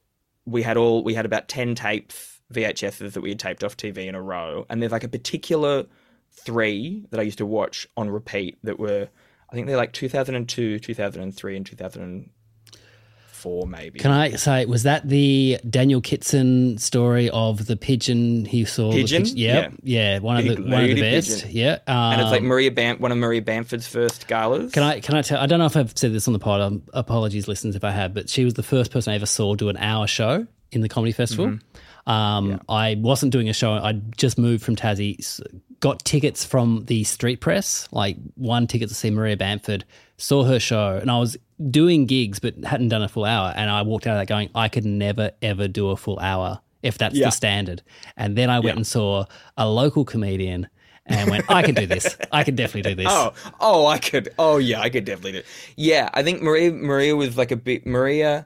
[0.45, 4.07] we had all we had about ten tapes VHSs that we had taped off TV
[4.07, 5.87] in a row, and there's like a particular
[6.33, 9.09] three that I used to watch on repeat that were
[9.49, 14.01] I think they're like 2002, 2003, and 2004 maybe.
[14.01, 18.91] Can I say, was that the Daniel Kitson story of the pigeon he saw?
[18.91, 19.25] the Pigeon?
[19.25, 19.75] Yep.
[19.83, 20.19] Yeah.
[20.19, 21.45] One of the one of the best.
[21.45, 21.57] pigeon.
[21.57, 21.79] Yeah.
[21.87, 24.73] Um, and it's like Maria Bam- one of Maria Bamford's first galas.
[24.73, 25.41] Can I can I tell?
[25.41, 26.61] I don't know if I've said this on the pod.
[26.61, 28.15] Um, apologies, listeners, if I have.
[28.15, 30.89] But she was the first person I ever saw do an hour show in the
[30.89, 31.47] comedy festival.
[31.47, 31.79] Mm-hmm.
[32.07, 33.73] Um, I wasn't doing a show.
[33.73, 35.41] I just moved from Tassie.
[35.81, 39.85] Got tickets from the street press, like one ticket to see Maria Bamford.
[40.17, 41.37] Saw her show, and I was
[41.71, 43.53] doing gigs, but hadn't done a full hour.
[43.57, 46.61] And I walked out of that going, I could never ever do a full hour
[46.83, 47.27] if that's Yeah.
[47.27, 47.83] the standard.
[48.17, 48.77] And then I went Yeah.
[48.77, 49.25] and saw
[49.57, 50.69] a local comedian.
[51.09, 52.17] And went, I can do this.
[52.33, 53.07] I can definitely do this.
[53.13, 54.31] Oh, oh, I could.
[54.41, 55.39] Oh, yeah, I could definitely do.
[55.39, 55.47] It.
[55.77, 58.45] Yeah, I think Maria Maria was like a bit Maria,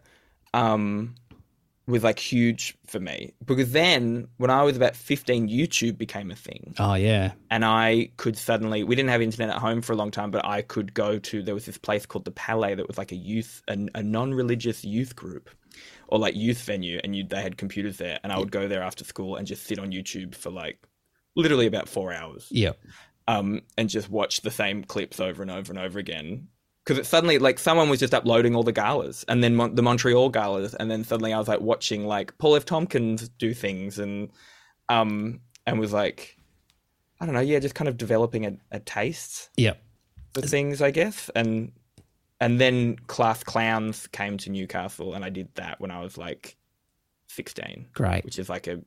[0.53, 1.15] um,
[1.91, 6.37] was like huge for me because then when I was about fifteen, YouTube became a
[6.37, 7.33] thing, Oh yeah.
[7.51, 8.85] and I could suddenly.
[8.85, 11.43] We didn't have internet at home for a long time, but I could go to.
[11.43, 14.85] There was this place called the Palais that was like a youth, a, a non-religious
[14.85, 15.51] youth group.
[16.09, 18.83] Or like youth venue, and you they had computers there, and I would go there
[18.83, 20.79] after school and just sit on YouTube for like
[21.37, 22.77] literally about four hours Yep.
[23.29, 26.49] um, and just watch the same clips over and over and over again.
[26.91, 29.83] Because it suddenly, like, someone was just uploading all the galas, and then Mon- the
[29.83, 32.65] Montreal galas, and then suddenly I was like watching like Paul F.
[32.65, 34.29] Tompkins do things, and
[34.89, 36.37] um, and was like,
[37.21, 39.75] I don't know, yeah, just kind of developing a, a taste yeah
[40.35, 41.71] for things, I guess, and
[42.41, 46.57] and then Class Clowns came to Newcastle, and I did that when I was like
[47.29, 48.25] sixteen, Great.
[48.25, 48.81] which is like a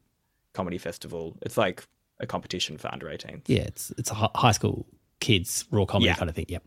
[0.53, 1.37] comedy festival.
[1.41, 1.87] It's like
[2.19, 4.85] a competition for under 18 Yeah, it's it's a high school
[5.21, 6.15] kids raw comedy Yeah.
[6.15, 6.47] kind of thing.
[6.49, 6.63] Yep.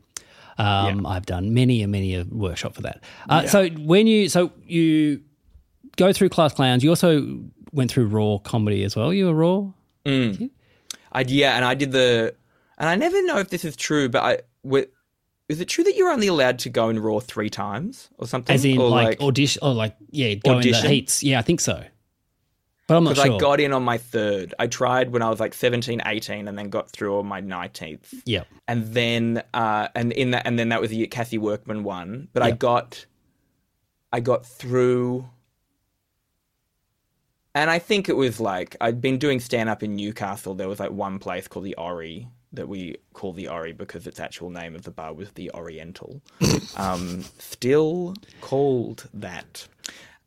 [0.59, 3.03] Um, I've done many and many a workshop for that.
[3.29, 5.21] Uh, So when you so you
[5.97, 7.41] go through class clowns, you also
[7.73, 9.13] went through raw comedy as well.
[9.13, 9.71] You were raw.
[11.13, 12.35] I yeah, and I did the,
[12.79, 14.87] and I never know if this is true, but I wi-
[15.49, 18.53] is it true that you're only allowed to go in Raw three times or something?
[18.55, 20.83] As in or like, audition or like yeah, go in Audition?
[20.83, 21.23] the heats.
[21.23, 21.85] Yeah, I think so.
[22.87, 23.35] But I'm not because sure.
[23.35, 24.55] I got in on my third.
[24.59, 28.15] I tried when I was like 17, 18, and then got through on my 19th.
[28.25, 28.45] yeah.
[28.69, 32.29] And then uh and in that and then that was the year Kathy Workman won.
[32.33, 33.07] But I got
[34.13, 35.29] I got through
[37.55, 40.55] and I think it was like I'd been doing stand up in Newcastle.
[40.55, 44.21] There was like one place called the Ori that we call the Ori because its
[44.21, 46.21] actual name of the bar was the Oriental.
[46.77, 49.67] um, still called that.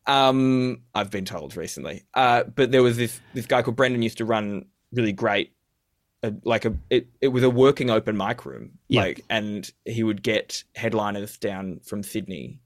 [0.09, 2.03] Um, I've been told recently.
[2.13, 5.53] Uh, but there was this this guy called Brendan used to run really great,
[6.23, 9.01] uh, like a it, it was a working open mic room, Yeah.
[9.01, 12.59] like, and he would get headliners down from Sydney,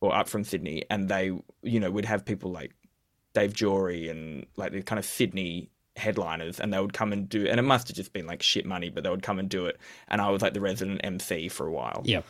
[0.00, 1.26] or up from Sydney, and they
[1.62, 2.72] you know would have people like
[3.34, 7.46] Dave Jory and like the kind of Sydney headliners, and they would come and do,
[7.46, 9.66] and it must have just been like shit money, but they would come and do
[9.66, 12.24] it, and I was like the resident MC for a while Yep.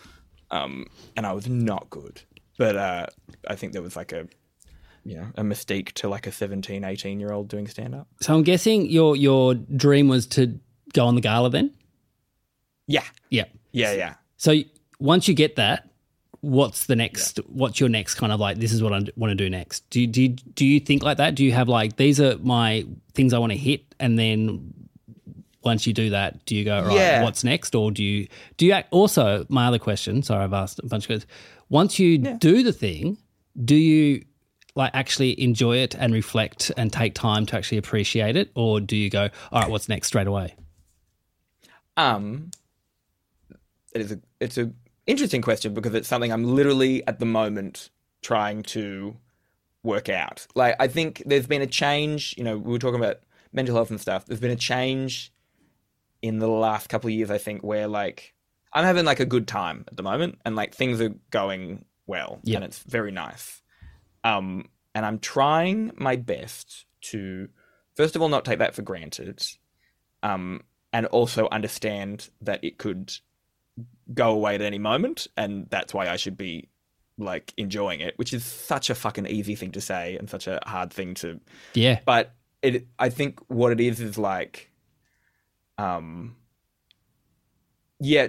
[0.50, 0.86] um,
[1.16, 2.22] and I was not good.
[2.58, 3.06] But uh,
[3.48, 4.28] I think there was like a,
[5.04, 8.06] you know, a mystique to like a 17, 18 year old doing stand up.
[8.20, 10.58] So I'm guessing your your dream was to
[10.92, 11.72] go on the gala then.
[12.86, 13.44] Yeah, Yeah.
[13.72, 14.14] yeah, yeah.
[14.38, 14.54] So
[14.98, 15.88] once you get that,
[16.40, 17.38] what's the next?
[17.46, 18.58] What's your next kind of like?
[18.58, 19.88] This is what I want to do next.
[19.90, 21.34] Do you, do you, do you think like that?
[21.34, 24.72] Do you have like these are my things I want to hit, and then
[25.62, 26.94] once you do that, do you go right?
[26.96, 27.22] Yeah.
[27.22, 29.44] What's next, or do you do you act, also?
[29.48, 30.22] My other question.
[30.22, 31.32] Sorry, I've asked a bunch of questions.
[31.68, 33.18] Once you do the thing,
[33.64, 34.24] do you
[34.74, 38.96] like actually enjoy it and reflect and take time to actually appreciate it, or do
[38.96, 40.54] you go, all right, what's next straight away?
[41.96, 42.52] Um,
[43.92, 44.70] it is a it's a
[45.06, 47.90] interesting question because it's something I'm literally at the moment
[48.22, 49.16] trying to
[49.82, 50.46] work out.
[50.54, 52.34] Like I think there's been a change.
[52.38, 53.20] You know, we were talking about
[53.52, 54.26] mental health and stuff.
[54.26, 55.32] There's been a change
[56.22, 57.30] in the last couple of years.
[57.30, 58.34] I think where like
[58.78, 62.38] I'm having like a good time at the moment, and like things are going well,
[62.44, 62.56] Yep.
[62.56, 63.60] and it's very nice.
[64.22, 67.48] Um, and I'm trying my best to,
[67.96, 69.42] first of all, not take that for granted.
[70.22, 70.62] Um,
[70.92, 73.12] and also understand that it could
[74.14, 76.68] go away at any moment, and that's why I should be
[77.18, 80.60] like enjoying it, which is such a fucking easy thing to say and such a
[80.66, 81.40] hard thing to.
[81.74, 81.98] Yeah.
[82.06, 84.70] But it, I think what it is is like,
[85.78, 86.36] um,
[88.00, 88.28] yeah.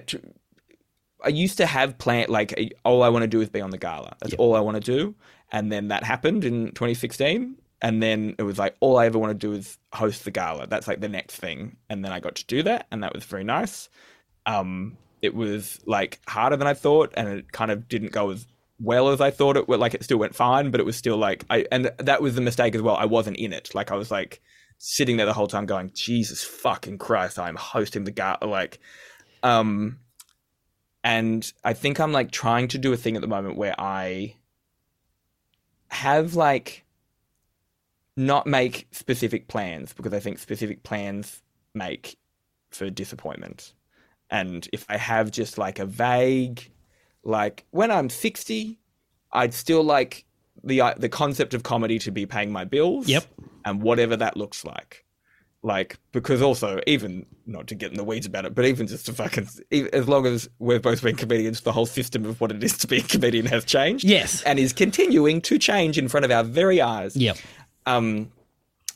[1.23, 3.77] I used to have plan like all I want to do is be on the
[3.77, 4.15] gala.
[4.19, 5.15] That's all I want to do,
[5.51, 9.31] and then that happened in 2016, and then it was like all I ever want
[9.31, 10.67] to do is host the gala.
[10.67, 13.23] That's like the next thing, and then I got to do that, and that was
[13.23, 13.89] very nice.
[14.45, 18.47] Um, it was like harder than I thought, and it kind of didn't go as
[18.79, 19.79] well as I thought it would.
[19.79, 22.41] Like it still went fine, but it was still like I and that was the
[22.41, 22.95] mistake as well.
[22.95, 23.75] I wasn't in it.
[23.75, 24.41] Like I was like
[24.79, 28.45] sitting there the whole time going, Jesus fucking Christ, I'm hosting the gala.
[28.45, 28.79] Like,
[29.43, 29.99] um,
[31.03, 34.35] and I think I'm like trying to do a thing at the moment where I
[35.89, 36.85] have like
[38.17, 41.41] not make specific plans because I think specific plans
[41.73, 42.17] make
[42.71, 43.73] for disappointment.
[44.29, 46.69] And if I have just like a vague,
[47.23, 48.77] like when I'm 60,
[49.31, 50.25] I'd still like
[50.63, 53.07] the uh, the concept of comedy to be paying my bills.
[53.07, 53.25] Yep.
[53.65, 55.05] And whatever that looks like.
[55.61, 59.07] Like because also even not to get in the weeds about it, but even just
[59.07, 59.49] to fucking
[59.91, 62.87] as long as we've both been comedians, the whole system of what it is to
[62.87, 64.05] be a comedian has changed.
[64.05, 64.41] Yes.
[64.43, 67.15] And is continuing to change in front of our very eyes.
[67.17, 67.37] Yep.
[67.85, 68.31] Um,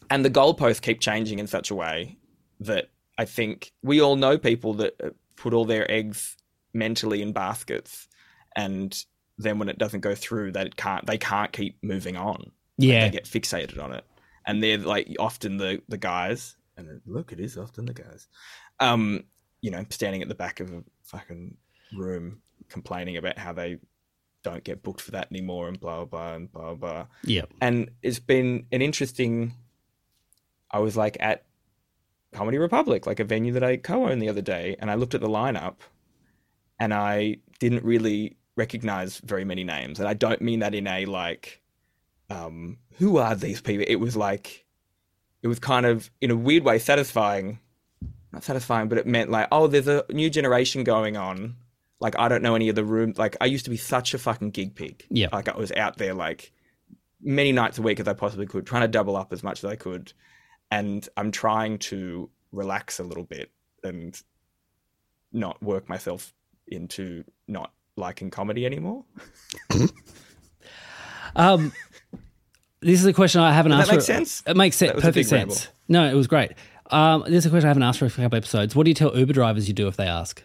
[0.10, 2.18] and the goalposts keep changing in such a way
[2.62, 6.36] that I think we all know people that uh, put all their eggs
[6.74, 8.08] mentally in baskets,
[8.56, 8.96] and
[9.38, 12.52] then when it doesn't go through, that it can't they can't keep moving on.
[12.78, 13.06] Yeah.
[13.06, 14.04] they get fixated on it,
[14.46, 16.56] and they're like often the the guys.
[16.78, 18.28] And look, it is often the guys.
[18.80, 19.26] Um,
[19.62, 21.56] you know, standing at the back of a fucking
[21.96, 23.78] room complaining about how they
[24.42, 27.54] don't get booked for that anymore and blah blah blah and blah blah Yep.
[27.62, 29.54] and it's been an interesting
[30.72, 31.46] i was like at
[32.34, 35.22] comedy republic like a venue that i co-owned the other day and i looked at
[35.22, 35.76] the lineup
[36.80, 41.06] and i didn't really recognize very many names and i don't mean that in a
[41.06, 41.62] like
[42.34, 44.66] um who are these people it was like
[45.42, 47.60] it was kind of in a weird way satisfying
[48.32, 51.56] not satisfying but it meant like oh there's a new generation going on
[52.00, 54.18] like i don't know any of the room like i used to be such a
[54.18, 55.28] fucking gig pig Yeah.
[55.32, 56.52] like i was out there like
[57.26, 59.70] many nights a week as I possibly could, trying to double up as much as
[59.72, 60.12] I could.
[60.70, 63.50] And I'm trying to relax a little bit
[63.82, 64.22] and
[65.32, 66.34] not work myself
[66.68, 69.06] into not liking comedy anymore.
[71.36, 71.72] Um,
[72.84, 73.90] this is a question I haven't Does asked.
[73.90, 74.44] that make for- sense?
[74.48, 74.90] It makes sense.
[74.92, 75.56] That was a Perfect big ramble.
[75.56, 75.68] sense.
[75.88, 76.52] No, it was great.
[76.92, 78.76] Um, this is a question I haven't asked for a couple episodes.
[78.76, 80.44] What do you tell Uber drivers you do if they ask?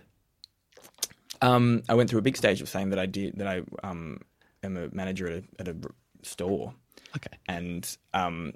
[1.41, 4.21] Um, I went through a big stage of saying that I did that I um,
[4.63, 5.91] am a manager at a, at a r-
[6.23, 6.75] store,
[7.17, 7.37] Okay.
[7.47, 8.55] and um,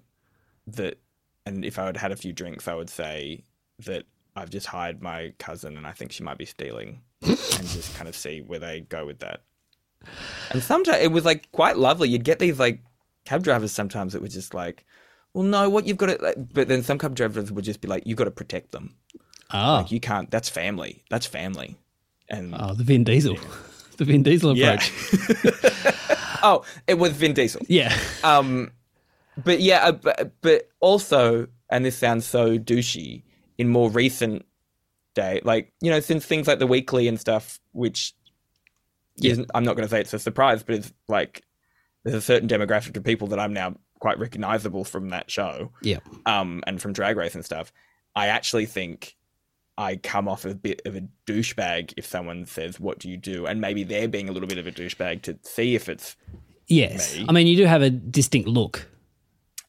[0.67, 0.99] that
[1.47, 3.45] and if I had had a few drinks, I would say
[3.87, 7.95] that I've just hired my cousin, and I think she might be stealing, and just
[7.95, 9.43] kind of see where they go with that.
[10.51, 12.09] And sometimes it was like quite lovely.
[12.09, 12.81] You'd get these like
[13.25, 14.85] cab drivers sometimes that were just like,
[15.35, 17.89] "Well, no, what you've got to," like, but then some cab drivers would just be
[17.89, 18.95] like, you've got to protect them.
[19.53, 20.31] Oh, Like you can't.
[20.31, 21.05] That's family.
[21.11, 21.77] That's family."
[22.29, 23.39] And oh, the Vin Diesel.
[23.99, 24.73] the Vin Diesel Yeah.
[24.75, 24.93] approach.
[26.43, 27.63] oh, it was Vin Diesel.
[27.69, 27.97] Yeah.
[28.25, 28.71] Um,
[29.43, 33.23] but yeah, uh, but, but also, and this sounds so douchey,
[33.59, 34.45] in more recent
[35.15, 38.15] day, like you know, since things like the weekly and stuff, which
[39.17, 39.33] Yeah.
[39.33, 41.43] isn't, I'm not going to say it's a surprise, but it's like
[42.05, 45.99] there's a certain demographic of people that I'm now quite recognizable from that show, Yeah.
[46.27, 47.73] um, and from Drag Race and stuff.
[48.17, 49.17] I actually think
[49.79, 53.47] I come off a bit of a douchebag if someone says, "What do you do?"
[53.47, 56.17] and maybe they're being a little bit of a douchebag to see if it's
[56.69, 57.17] Yes.
[57.17, 57.27] Me.
[57.29, 58.89] I mean, you do have a distinct look.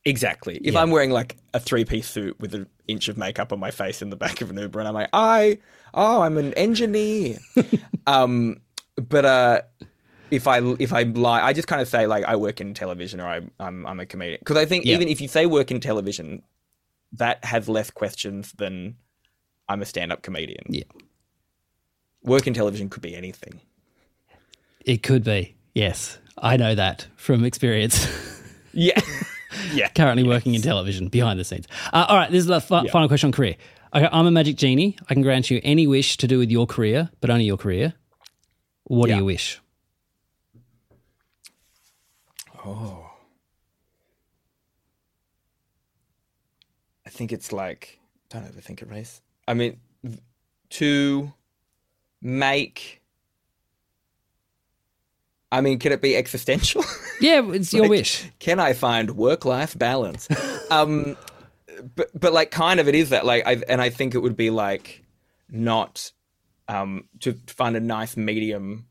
[0.06, 0.58] Exactly.
[0.64, 0.82] If Yeah.
[0.82, 4.02] I'm wearing like a three piece suit with an inch of makeup on my face
[4.02, 5.60] in the back of an Uber and I'm like, I
[5.94, 7.38] oh, I'm an engineer.
[8.08, 8.58] um
[8.96, 9.62] but uh
[10.34, 13.20] if I if I lie, I just kind of say like I work in television
[13.22, 14.96] or I, I'm I'm a comedian because I think Yeah.
[14.96, 16.42] even if you say work in television,
[17.14, 18.96] that has less questions than
[19.70, 20.64] I'm a stand up comedian.
[20.70, 20.84] Yeah.
[22.24, 23.62] Work in television could be anything.
[24.86, 25.56] It could be.
[25.74, 26.18] Yes.
[26.38, 28.08] I know that from experience.
[28.76, 29.00] Yeah,
[29.76, 29.90] yeah.
[29.90, 31.68] Currently working in television behind the scenes.
[31.94, 32.32] Uh, all right.
[32.32, 32.92] This is the fi- Yeah.
[32.92, 33.56] final question on career.
[33.94, 34.10] Okay.
[34.12, 34.98] I'm a magic genie.
[35.08, 37.94] I can grant you any wish to do with your career, but only your career.
[38.86, 39.18] What Yeah.
[39.18, 39.60] do you wish?
[47.06, 48.00] I think it's like
[48.30, 49.22] don't overthink it, race.
[49.48, 49.80] I mean,
[50.72, 51.34] to
[52.22, 53.02] make.
[55.52, 56.84] I mean, can it be existential?
[57.22, 58.30] Yeah, it's your wish.
[58.40, 60.28] Can I find work-life balance?
[60.72, 61.16] um,
[61.96, 64.36] but but like, kind of, it is that like, I and I think it would
[64.36, 65.06] be like
[65.48, 66.12] not
[66.68, 68.88] um to find a nice medium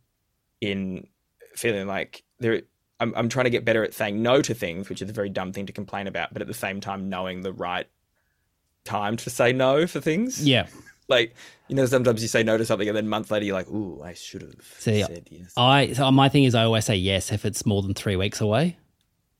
[0.62, 1.08] in
[1.56, 2.62] feeling like there.
[3.02, 5.28] I'm I'm trying to get better at saying no to things, which is a very
[5.28, 7.86] dumb thing to complain about, but at the same time knowing the right
[8.84, 10.46] time to say no for things.
[10.46, 10.66] Yeah.
[11.08, 11.34] Like
[11.68, 14.00] you know, sometimes you say no to something, and then months later you're like, "Ooh,
[14.02, 17.32] I should have See, said yes." I so my thing is I always say yes
[17.32, 18.78] if it's more than three weeks away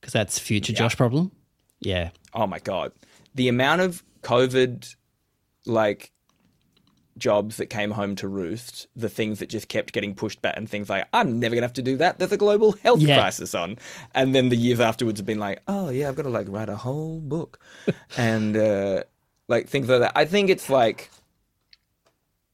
[0.01, 1.31] because that's future Josh problem.
[1.81, 2.11] Yeah.
[2.35, 2.93] oh my god
[3.35, 4.95] the amount of covid
[5.67, 6.13] like
[7.19, 10.69] jobs that came home to roost the things that just kept getting pushed back and
[10.69, 13.19] things like i'm never gonna have to do that there's a global health Yeah.
[13.19, 13.77] crisis on
[14.15, 16.69] and then the years afterwards have been like oh yeah i've got to like write
[16.71, 17.59] a whole book
[18.17, 19.03] and uh
[19.49, 21.11] like things like that i think it's like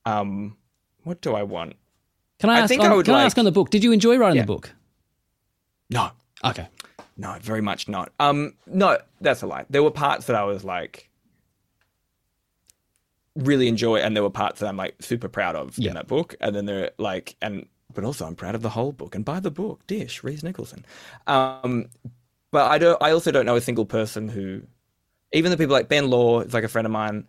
[0.07, 0.57] um
[1.05, 1.75] what do i want
[2.40, 2.68] Can I I ask?
[2.68, 3.71] think on, I would can I ask on the book?
[3.71, 4.42] Did you enjoy writing Yeah.
[4.42, 4.71] the book?
[5.90, 6.11] no
[6.44, 6.68] Okay.
[7.16, 8.12] No, very much not.
[8.21, 9.66] Um, no, that's a lie.
[9.68, 11.08] There were parts that I was like
[13.38, 15.90] really enjoy, and there were parts that I'm like super proud of Yeah.
[15.90, 16.35] in that book.
[16.40, 19.40] And then there, like, and but also I'm proud of the whole book and buy
[19.40, 19.87] the book.
[19.87, 20.85] Dish, Rhys Nicholson.
[21.27, 21.87] Um,
[22.51, 23.01] but I don't.
[23.03, 24.62] I also don't know a single person who,
[25.33, 27.27] even the people like Ben Law is like a friend of mine,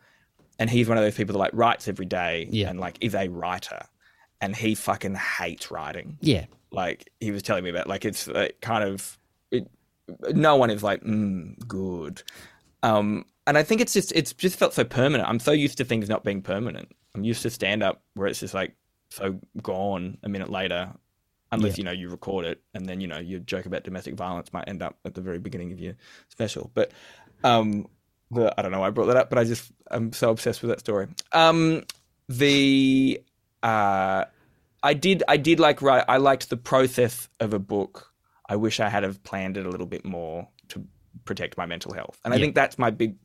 [0.57, 2.69] and he's one of those people that like writes every day Yeah.
[2.69, 3.85] and like is a writer,
[4.41, 6.45] and he fucking hates writing Yeah.
[6.71, 9.17] like he was telling me about like it's like, kind of
[9.51, 9.67] it,
[10.33, 12.23] no one is like mm, good
[12.83, 15.85] um and i think it's just it's just felt so permanent i'm so used to
[15.85, 18.75] things not being permanent i'm used to stand up where it's just like
[19.12, 20.93] so gone a minute later
[21.51, 24.53] unless you know you record it and then you know your joke about domestic violence
[24.53, 25.95] might end up at the very beginning of your
[26.29, 26.91] special but
[27.43, 27.88] um
[28.31, 30.62] the, i don't know why i brought that up but i just i'm so obsessed
[30.62, 31.83] with that story um
[32.29, 33.21] the
[33.63, 34.25] uh
[34.83, 38.13] I did I did like write I liked the process of a book.
[38.47, 40.85] I wish I had have planned it a little bit more to
[41.25, 42.19] protect my mental health.
[42.23, 42.41] And I Yeah.
[42.43, 43.17] think that's my big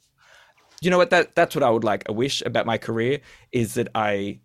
[0.85, 2.09] you know what that that's what I would like.
[2.09, 3.21] A wish about my career
[3.53, 4.41] is that I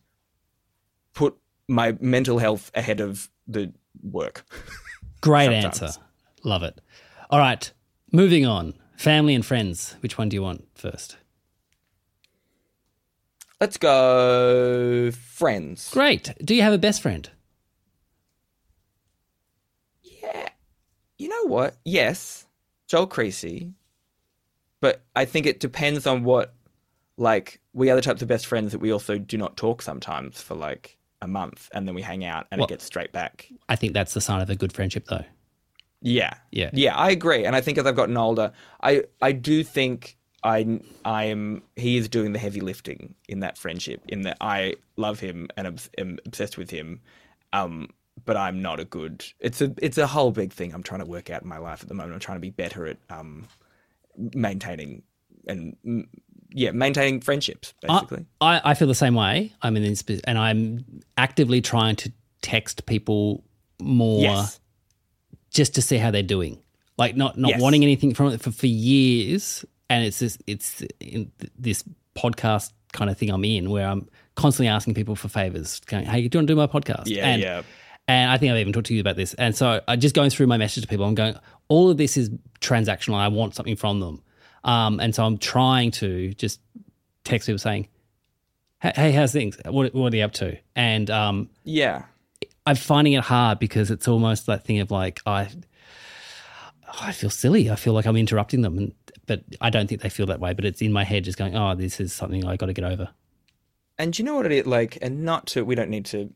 [1.13, 1.35] put
[1.67, 4.45] my mental health ahead of the work.
[5.21, 5.81] Great Sometimes.
[5.81, 5.99] answer.
[6.43, 6.79] Love it.
[7.29, 7.71] All right.
[8.11, 8.73] Moving on.
[8.97, 9.95] Family and friends.
[10.01, 11.17] Which one do you want first?
[13.61, 15.89] Let's go friends.
[15.91, 16.33] Great.
[16.43, 17.29] Do you have a best friend?
[20.01, 20.47] Yeah.
[21.17, 21.75] You know what?
[21.83, 22.47] Yes,
[22.87, 23.73] Joel Creasy.
[24.81, 26.53] But I think it depends on what,
[27.17, 30.41] like, we are the types of best friends that we also do not talk sometimes
[30.41, 33.49] for like a month and then we hang out and Well- it gets straight back.
[33.67, 35.25] I think that's the sign of a good friendship, though.
[36.01, 36.33] Yeah.
[36.51, 36.69] Yeah.
[36.71, 37.43] Yeah, I agree.
[37.45, 41.97] And I think as I've gotten older, I, I do think I, I am, he
[41.97, 45.89] is doing the heavy lifting in that friendship, in that I love him and obs-
[45.97, 47.01] am obsessed with him.
[47.51, 47.89] Um,
[48.23, 51.05] but I'm not a good, it's a, it's a whole big thing I'm trying to
[51.05, 52.13] work out in my life at the moment.
[52.13, 53.45] I'm trying to be better at, um,
[54.17, 55.03] maintaining
[55.47, 56.07] and, mm,
[56.51, 58.25] yeah, maintaining friendships, basically.
[58.41, 59.53] I, I feel the same way.
[59.61, 60.83] I'm in this, and I'm
[61.17, 63.43] actively trying to text people
[63.79, 64.59] more yes.
[65.51, 66.59] just to see how they're doing.
[66.97, 67.61] Like not not Yes.
[67.61, 71.83] wanting anything from it for, for years, and it's this it's in this
[72.15, 75.79] podcast kind of thing I'm in where I'm constantly asking people for favors.
[75.81, 77.03] Going, hey, do you want to do my podcast?
[77.05, 77.27] Yeah.
[77.27, 77.61] and, yeah.
[78.09, 79.35] And I think I've even talked to you about this.
[79.35, 81.35] And so I just going through my message to people, I'm going,
[81.67, 83.13] all of this is transactional.
[83.13, 84.23] I want something from them.
[84.63, 86.59] Um, and so I'm trying to just
[87.23, 87.87] text people saying,
[88.81, 89.59] hey, how's things?
[89.63, 90.57] What, what are you up to?
[90.75, 92.05] And um, Yeah.
[92.65, 95.47] I'm finding it hard because it's almost that thing of like, I,
[96.99, 97.69] I feel silly.
[97.69, 98.75] I feel like I'm interrupting them.
[98.79, 98.93] And,
[99.27, 100.53] but I don't think they feel that way.
[100.53, 102.85] But it's in my head just going, oh, this is something I got to get
[102.85, 103.09] over.
[103.99, 104.97] And do you know what it is like?
[104.99, 106.33] And not to, we don't need to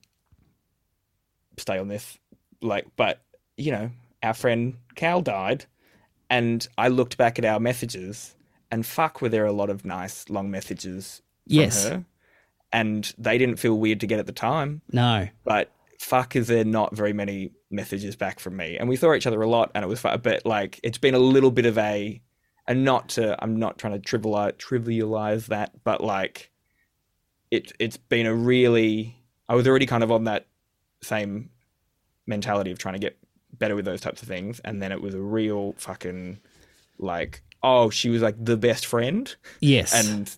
[1.57, 2.17] stay on this,
[2.61, 3.21] like, but
[3.57, 3.91] you know,
[4.21, 5.65] our friend Cal died,
[6.29, 8.35] and I looked back at our messages,
[8.71, 11.83] and fuck, were there a lot of nice long messages from Yes.
[11.83, 12.05] her,
[12.71, 15.27] and they didn't feel weird to get at the time, No.
[15.43, 18.77] but fuck, is there not very many messages back from me?
[18.77, 21.13] And we saw each other a lot, and it was fun, but like, it's been
[21.15, 22.21] a little bit of a,
[22.67, 26.49] and not to, I'm not trying to trivialize, trivialize that, but like
[27.51, 29.15] it it's been a really
[29.47, 30.47] I was already kind of on that
[31.03, 31.49] same
[32.27, 33.17] mentality of trying to get
[33.59, 36.39] better with those types of things and then it was a real fucking
[36.97, 39.93] like oh she was like the best friend Yes.
[39.93, 40.35] and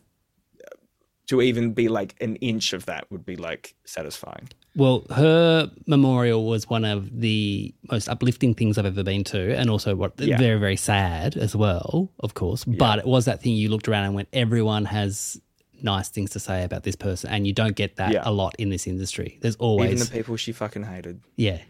[1.27, 6.45] to even be like an inch of that would be like satisfying Well, her memorial
[6.45, 10.37] was one of the most uplifting things I've ever been to, and also what Yeah.
[10.37, 12.65] very very sad as well, of course.
[12.65, 15.39] But it was that thing you looked around and went, everyone has
[15.81, 18.23] nice things to say about this person, and you don't get that Yeah.
[18.25, 19.37] a lot in this industry.
[19.41, 21.61] There's always even the people she fucking hated yeah,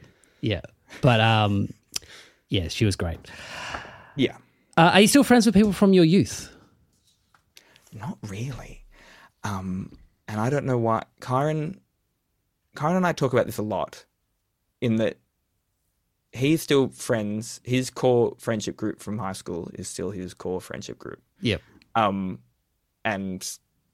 [0.41, 0.61] yeah.
[1.01, 1.69] But um,
[2.49, 3.19] yeah, she was great.
[4.15, 4.37] yeah
[4.77, 6.51] Uh, are you still friends with people from your youth?
[7.93, 8.83] Not really.
[9.43, 9.97] Um,
[10.27, 11.03] and I don't know why.
[11.21, 11.77] Kyran,
[12.75, 14.05] Kyran and I talk about this a lot
[14.81, 15.17] in that
[16.33, 17.61] he's still friends.
[17.63, 21.21] His core friendship group from high school is still his core friendship group.
[21.41, 21.61] Yep.
[21.95, 22.39] Um,
[23.05, 23.47] and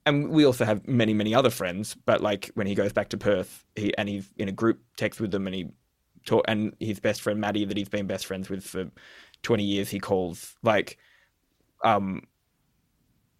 [0.06, 1.94] and we also have many many other friends.
[1.94, 5.20] But like when he goes back to Perth, he and he's in a group text
[5.20, 5.68] with them, and he
[6.24, 8.90] talk and his best friend Maddie that he's been best friends with for
[9.42, 9.88] twenty years.
[9.88, 10.98] He calls like,
[11.84, 12.22] um,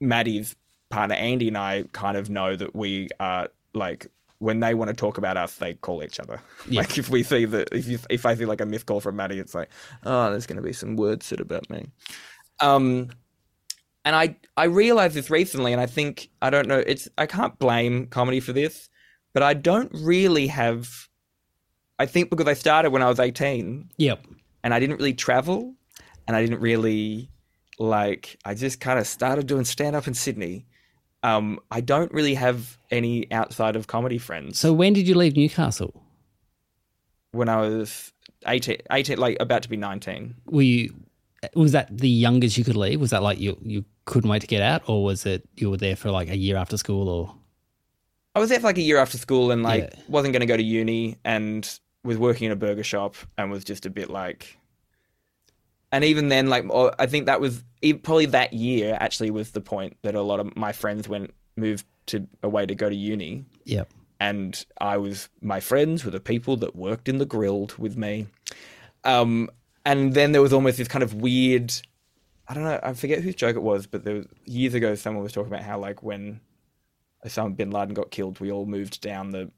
[0.01, 0.57] Maddie's
[0.91, 4.07] partner Andy and I kind of know that we are like
[4.39, 6.41] when they want to talk about us, they call each other.
[6.69, 6.81] Yeah.
[6.81, 9.17] Like if we see that if you, if I see like a missed call from
[9.17, 9.69] Maddie, it's like,
[10.05, 11.87] oh, there's going to be some words said about me.
[12.61, 13.11] Um,
[14.05, 16.79] and I I realized this recently, and I think I don't know.
[16.79, 18.89] It's I can't blame comedy for this,
[19.35, 21.09] but I don't really have.
[21.99, 24.25] I think because I started when I was eighteen, Yep.
[24.65, 25.75] and I didn't really travel,
[26.27, 27.31] and I didn't really
[27.79, 28.37] like.
[28.45, 30.67] I just kind of started doing stand up in Sydney.
[31.25, 34.59] Um, I don't really have any outside of comedy friends.
[34.59, 36.03] So when did you leave Newcastle?
[37.35, 38.13] when I was
[38.47, 40.93] 18, 18 like about to be nineteen, Were you?
[41.55, 43.01] Was that the youngest you could leave?
[43.01, 45.77] Was that like you you couldn't wait to get out, or was it you were
[45.77, 47.35] there for like a year after school, or
[48.35, 50.01] I was there for like a year after school, and like Yeah.
[50.09, 51.69] wasn't going to go to uni, and
[52.05, 54.59] was working in a burger shop, and was just a bit like.
[55.93, 57.63] And even then, like oh, I think that was
[58.03, 61.85] probably that year actually was the point that a lot of my friends went moved
[62.07, 66.57] to away to go to uni, yep, and I was my friends were the people
[66.59, 68.27] that worked in the Grill'd with me.
[69.05, 69.51] Um,
[69.85, 71.75] and then there was almost this kind of weird,
[72.49, 75.23] I don't know, I forget whose joke it was, but there was years ago someone
[75.23, 76.41] was talking about how like when
[77.25, 79.51] Osama bin Laden got killed, we all moved down the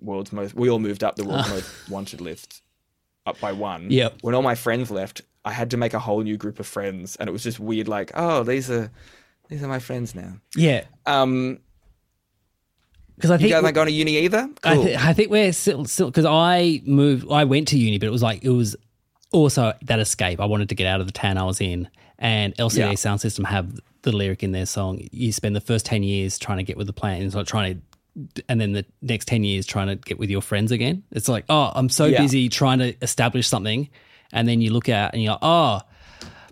[0.00, 2.62] world's most, we all moved up the world's most wanted list,
[3.26, 3.90] up by one.
[3.90, 4.18] Yep.
[4.20, 7.16] When all my friends left, I had to make a whole new group of friends,
[7.16, 7.88] and it was just weird.
[7.88, 8.90] Like, oh, these are
[9.48, 10.34] these are my friends now.
[10.54, 10.84] yeah.
[11.06, 11.58] Um,
[13.16, 14.48] Because I you think guys aren't going to uni either.
[14.62, 14.84] I, Cool.
[14.84, 17.26] th- I think we're still because I moved.
[17.30, 18.76] I went to uni, but it was like it was
[19.32, 20.38] also that escape.
[20.40, 21.88] I wanted to get out of the town I was in,
[22.20, 22.94] and LCD Yeah.
[22.94, 25.00] Sound System have the lyric in their song.
[25.10, 27.82] You spend the first ten years trying to get with the plan, it's like trying
[28.14, 31.02] to, and then the next ten years trying to get with your friends again.
[31.10, 32.22] It's like, oh, I'm so Yeah.
[32.22, 33.88] busy trying to establish something,
[34.32, 35.80] and then you look out and you're like, oh,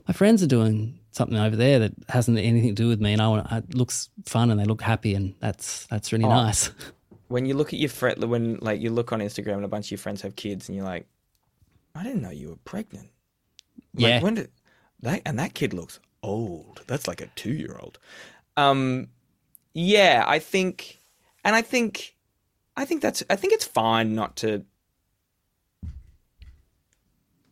[0.09, 3.21] my friends are doing something over there that hasn't anything to do with me, and
[3.23, 6.29] I want it looks fun and they look happy, and that's that's really oh.
[6.29, 6.71] nice.
[7.29, 9.87] when you look at your friend, when like you look on Instagram and a bunch
[9.87, 11.07] of your friends have kids, and you're like,
[11.95, 13.09] I didn't know you were pregnant.
[13.95, 14.23] Like, Yeah.
[14.23, 14.51] When did
[15.01, 15.23] that?
[15.25, 16.83] And that kid looks old.
[16.87, 17.99] That's like a two year old.
[18.57, 19.09] Um,
[19.75, 20.99] yeah, I think,
[21.45, 22.17] and I think,
[22.77, 24.65] I think that's, I think it's fine not to.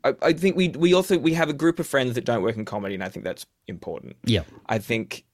[0.05, 2.57] I, I think we we also we have a group of friends that don't work
[2.57, 4.17] in comedy, and I think that's important.
[4.25, 4.43] Yeah.
[4.67, 5.25] I think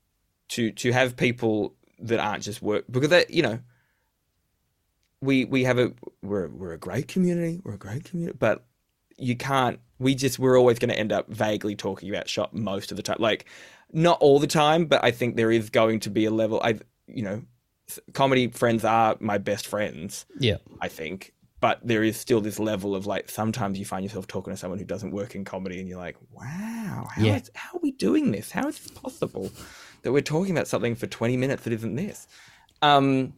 [0.51, 3.59] to to have people that aren't just work because that you know
[5.23, 5.93] we we have a
[6.23, 8.65] we're we're a great community we're a great community but
[9.19, 12.91] you can't we just we're always going to end up vaguely talking about shop most
[12.91, 13.45] of the time like
[13.93, 16.79] not all the time but I think there is going to be a level I
[17.07, 17.43] you know
[18.15, 20.57] comedy friends are my best friends Yeah.
[20.81, 24.53] I think but there is still this level of like sometimes you find yourself talking
[24.53, 27.37] to someone who doesn't work in comedy and you're like, wow, how, Yeah.
[27.37, 28.51] is- how are we doing this?
[28.51, 29.49] How is this possible
[30.03, 32.27] that we're talking about something for 20 minutes that isn't this?
[32.81, 33.35] Um,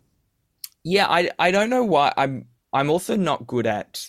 [0.85, 2.15] yeah, I, I don't know why.
[2.17, 4.09] I'm, I'm also not good at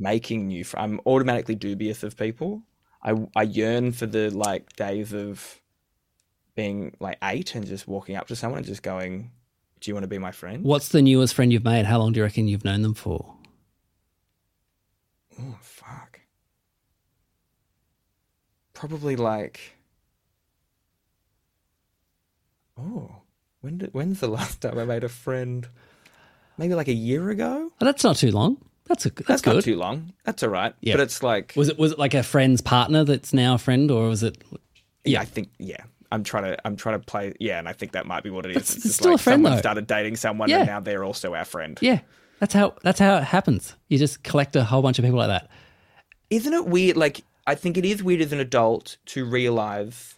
[0.00, 2.62] making new, fr- I'm automatically dubious of people.
[3.02, 5.60] I, I yearn for the like days of
[6.56, 9.30] being like eight and just walking up to someone and just going,
[9.80, 10.64] do you want to be my friend?
[10.64, 11.86] What's the newest friend you've made?
[11.86, 13.36] How long do you reckon you've known them for?
[15.40, 16.20] Oh fuck.
[18.74, 19.76] Probably like.
[22.78, 23.10] Oh,
[23.60, 25.66] when did when's the last time I made a friend?
[26.58, 27.70] Maybe like a year ago.
[27.80, 28.58] Oh, that's not too long.
[28.90, 29.54] That's a, that's, That's good.
[29.54, 30.12] not too long.
[30.24, 30.74] That's all right.
[30.80, 30.94] Yeah.
[30.94, 33.88] But it's like, was it was it like a friend's partner that's now a friend,
[33.90, 34.36] or was it?
[35.04, 35.84] yeah, I think, yeah.
[36.12, 38.44] I'm trying to, I'm trying to play, yeah, and I think that might be what
[38.46, 38.56] it is.
[38.56, 39.58] It's- It's, it's still like a friend, someone though.
[39.60, 40.58] started dating someone, Yeah.
[40.58, 41.78] and now they're also our friend.
[41.80, 42.00] Yeah,
[42.40, 43.76] that's how that's how it happens.
[43.88, 45.48] You just collect a whole bunch of people like that.
[46.30, 50.14] isn't it weird like i think it is weird as an adult to realize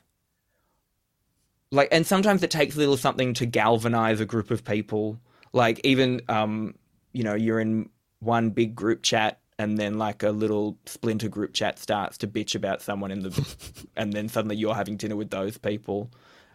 [1.70, 5.18] like and sometimes it takes a little something to galvanize a group of people
[5.52, 6.74] like even um
[7.12, 7.88] you know you're in
[8.22, 12.54] one big group chat and then like a little splinter group chat starts to bitch
[12.54, 13.56] about someone in the
[13.96, 16.10] and then suddenly you're having dinner with those people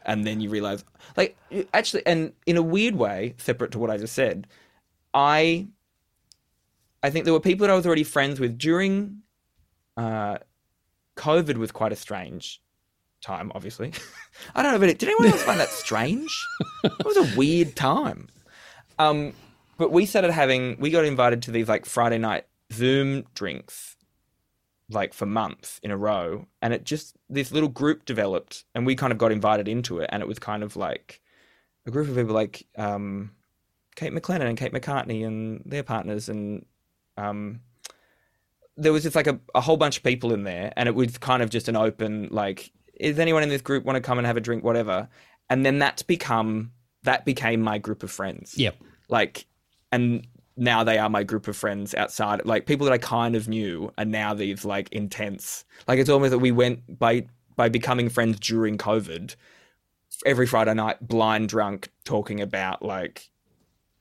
[0.06, 0.84] and then you realize
[1.16, 1.38] like
[1.74, 4.48] actually and in a weird way separate to what i just said
[5.14, 5.68] i
[7.04, 9.22] i think there were people that i was already friends with during
[9.98, 10.38] uh,
[11.18, 12.62] COVID was quite a strange
[13.22, 13.92] time, obviously.
[14.56, 16.46] I don't know, but did anyone else find that strange?
[16.84, 18.30] it was a weird time.
[19.00, 19.34] Um,
[19.78, 23.96] but we started having, we got invited to these like Friday night Zoom drinks,
[24.90, 26.48] like for months in a row.
[26.62, 30.10] And it just, this little group developed and we kind of got invited into it.
[30.12, 31.22] And it was kind of like
[31.86, 33.32] a group of people like um,
[33.96, 36.66] Kate McLennan and Kate McCartney and their partners and
[37.18, 37.62] um,
[38.76, 41.18] there was just like a, a whole bunch of people in there and it was
[41.18, 44.28] kind of just an open like is anyone in this group want to come and
[44.28, 45.10] have a drink whatever
[45.50, 46.72] and then that's become
[47.04, 48.76] that became my group of friends Yep.
[49.10, 49.46] like
[49.92, 50.26] and
[50.56, 53.92] now they are my group of friends outside like people that i kind of knew
[53.98, 57.26] are now these like intense like it's almost that we went by
[57.56, 59.36] by becoming friends during covid
[60.26, 63.30] every friday night blind drunk talking about like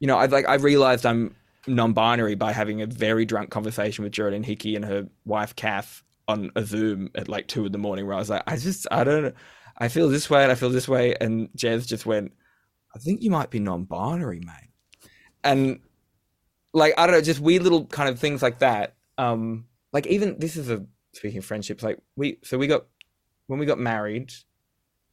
[0.00, 1.34] you know i like i realized i'm
[1.66, 6.50] non-binary by having a very drunk conversation with Geraldine Hickey and her wife Kath on
[6.56, 9.04] a Zoom at like two in the morning where I was like, I just I
[9.04, 9.34] don't
[9.78, 12.32] I feel this way and I feel this way and Jez just went,
[12.94, 14.65] I think you might be non-binary, mate.
[15.46, 15.80] And
[16.72, 18.94] like I don't know, just weird little kind of things like that.
[19.18, 22.84] Um like even this is a speaking of friendships, like we so we got
[23.46, 24.32] when we got married,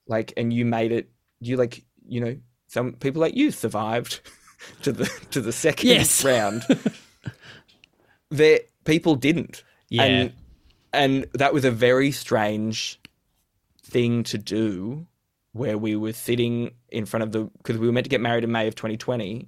[0.07, 1.09] like and you made it
[1.39, 4.19] you like, you know, some people like you survived
[4.81, 6.23] to the to the second Yes.
[6.25, 6.63] round.
[8.29, 9.63] there people didn't.
[9.89, 10.03] Yeah.
[10.03, 10.33] And
[10.91, 12.99] and that was a very strange
[13.81, 15.05] thing to do
[15.51, 18.43] where we were sitting in front of the because we were meant to get married
[18.43, 19.47] in May of 2020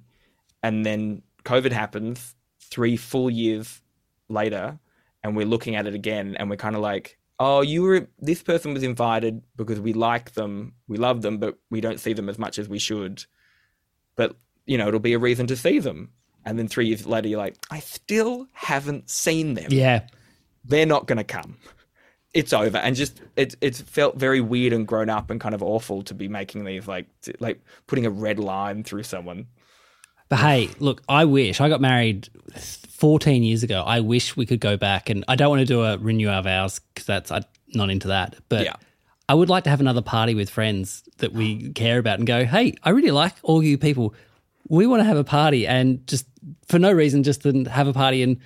[0.66, 3.80] and then COVID happens 3 full years
[4.28, 4.78] later
[5.22, 8.42] and we're looking at it again and we're kind of like oh you were this
[8.42, 12.28] person was invited because we like them we love them but we don't see them
[12.28, 13.24] as much as we should
[14.16, 14.36] but
[14.66, 16.10] you know it'll be a reason to see them
[16.44, 20.00] and then 3 years later you're like I still haven't seen them Yeah.
[20.64, 21.56] they're not going to come.
[22.34, 25.62] It's over, and just it it's felt very weird and grown up and kind of
[25.62, 27.06] awful to be making these like
[27.40, 29.46] like putting a red line through someone.
[30.28, 32.28] But hey, look, I wish I got married
[32.88, 33.82] 14 years ago.
[33.86, 36.42] I wish we could go back, and I don't want to do a renew our
[36.42, 38.36] vows because that's I'm not into that.
[38.48, 38.74] But Yeah.
[39.28, 42.44] I would like to have another party with friends that we care about and go,
[42.44, 44.14] hey, I really like all you people.
[44.68, 46.26] We want to have a party and just
[46.68, 48.38] for no reason, just to have a party and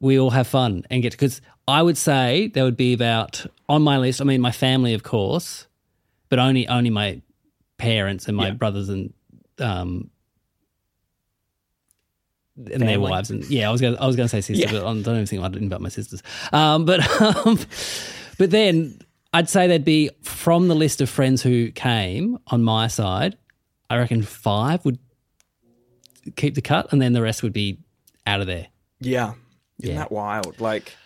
[0.00, 3.82] we all have fun and get because I would say there would be about on
[3.82, 4.20] my list.
[4.22, 5.66] I mean, my family, of course,
[6.30, 7.20] but only only my
[7.76, 8.52] parents and my Yeah.
[8.54, 9.12] brothers and
[9.58, 10.10] um
[12.72, 14.72] and their wives and yeah, I was gonna I was gonna say sister, Yeah.
[14.72, 16.22] but I don't even think I'd invite my sisters.
[16.52, 17.00] Um, but
[17.46, 17.58] um,
[18.38, 18.98] but then
[19.32, 23.36] I'd say there'd be from the list of friends who came on my side.
[23.90, 24.98] I reckon five would
[26.36, 27.78] keep the cut, and then the rest would be
[28.26, 28.66] out of there.
[29.00, 29.34] Yeah,
[29.80, 29.98] isn't Yeah.
[30.00, 30.60] that wild?
[30.60, 30.96] Like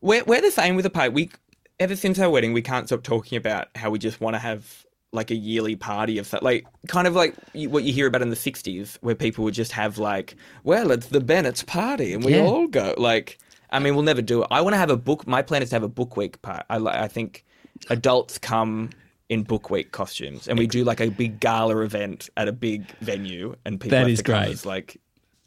[0.00, 1.10] we're we're the same with the party.
[1.10, 1.30] We
[1.78, 4.84] ever since our wedding, we can't stop talking about how we just want to have
[5.12, 8.30] like a yearly party of that, like kind of like what you hear about in
[8.30, 12.34] the '60s, where people would just have like, well, it's the Bennett's party, and we
[12.36, 12.42] Yeah.
[12.42, 12.94] all go.
[12.96, 13.38] Like,
[13.70, 14.48] I mean, we'll never do it.
[14.50, 15.26] I want to have a book.
[15.26, 16.64] My plan is to have a book week part.
[16.70, 17.44] I I think
[17.88, 18.90] adults come
[19.28, 22.84] in book week costumes, and we do like a big gala event at a big
[23.00, 24.48] venue, and people That is great.
[24.48, 24.96] as like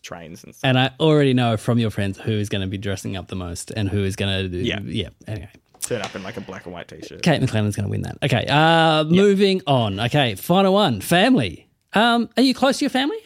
[0.01, 0.67] trains and stuff.
[0.67, 3.35] And I already know from your friends who is going to be dressing up the
[3.37, 4.57] most and who is going to.
[4.57, 4.79] Yeah.
[4.83, 5.09] Yeah.
[5.27, 5.49] Anyway.
[5.93, 7.21] Turn up in like a black and white t-shirt.
[7.21, 8.17] Kate McLennan's going to win that.
[8.23, 8.45] Okay.
[8.49, 9.99] Uh, Moving on.
[9.99, 10.33] Okay.
[10.35, 11.69] Final one family.
[11.93, 13.17] Um, are you close to your family?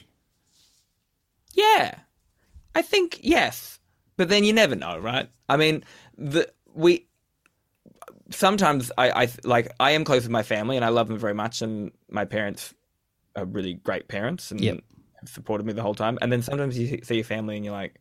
[1.53, 1.97] Yeah,
[2.75, 3.79] I think yes,
[4.17, 5.29] but then you never know, right?
[5.49, 5.83] I mean,
[6.17, 7.07] the we
[8.29, 11.33] sometimes I, I like I am close with my family and I love them very
[11.33, 12.73] much, and my parents
[13.35, 14.79] are really great parents and Yep.
[15.21, 16.17] have supported me the whole time.
[16.21, 17.99] And then sometimes you see your family and you're like,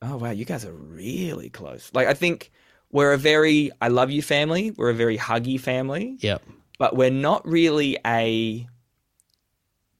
[0.00, 1.90] oh wow, you guys are really close.
[1.92, 2.50] Like I think
[2.96, 4.70] we're a very I love you family.
[4.70, 6.42] We're a very huggy family Yep.
[6.78, 8.66] but we're not really a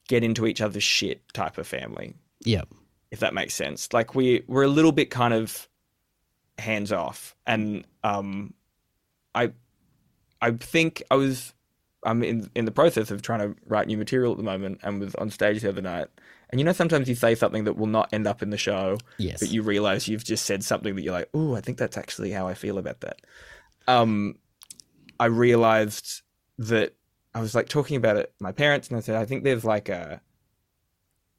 [0.07, 2.67] get into each other's shit type of family, Yep.
[3.11, 3.91] if that makes sense.
[3.93, 5.67] Like we we're a little bit kind of
[6.57, 8.53] hands off, and um,
[9.35, 9.51] I
[10.41, 11.53] I think I was
[12.03, 14.99] I'm in in the process of trying to write new material at the moment, and
[14.99, 16.07] was on stage the other night.
[16.49, 18.97] And you know, sometimes you say something that will not end up in the show,
[19.17, 19.39] Yes.
[19.39, 22.31] but you realize you've just said something that you're like, oh, I think that's actually
[22.31, 23.19] how I feel about that.
[23.87, 24.35] Um,
[25.19, 26.21] I realized
[26.59, 26.93] that
[27.35, 29.89] I was like talking about it my parents, and I said, I think there's like
[29.89, 30.21] a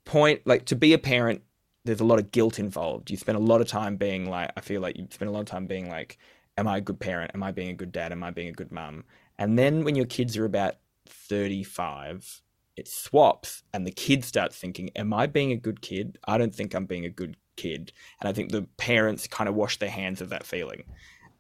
[0.04, 1.42] point, like to be a parent,
[1.84, 3.10] there's a lot of guilt involved.
[3.10, 5.40] You spend a lot of time being like, I feel like you spend a lot
[5.40, 6.18] of time being like,
[6.58, 7.30] am I a good parent?
[7.34, 8.12] Am I being a good dad?
[8.12, 9.04] Am I being a good mum?
[9.38, 10.74] And then when your kids are about
[11.06, 12.42] 35,
[12.78, 16.18] it swaps and the kid starts thinking, Am I being a good kid?
[16.26, 17.92] I don't think I'm being a good kid.
[18.20, 20.84] And I think the parents kind of wash their hands of that feeling.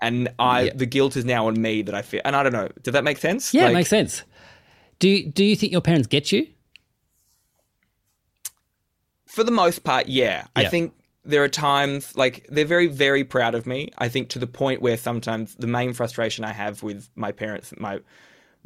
[0.00, 0.72] And I Yeah.
[0.74, 3.04] the guilt is now on me that I feel and I don't know, does that
[3.04, 3.54] make sense?
[3.54, 4.24] Yeah, Like, it makes sense.
[4.98, 6.48] Do you, do you think your parents get you?
[9.26, 10.46] For the most part, yeah.
[10.56, 13.90] I think there are times like they're very, very proud of me.
[13.98, 17.72] I think to the point where sometimes the main frustration I have with my parents,
[17.76, 18.00] my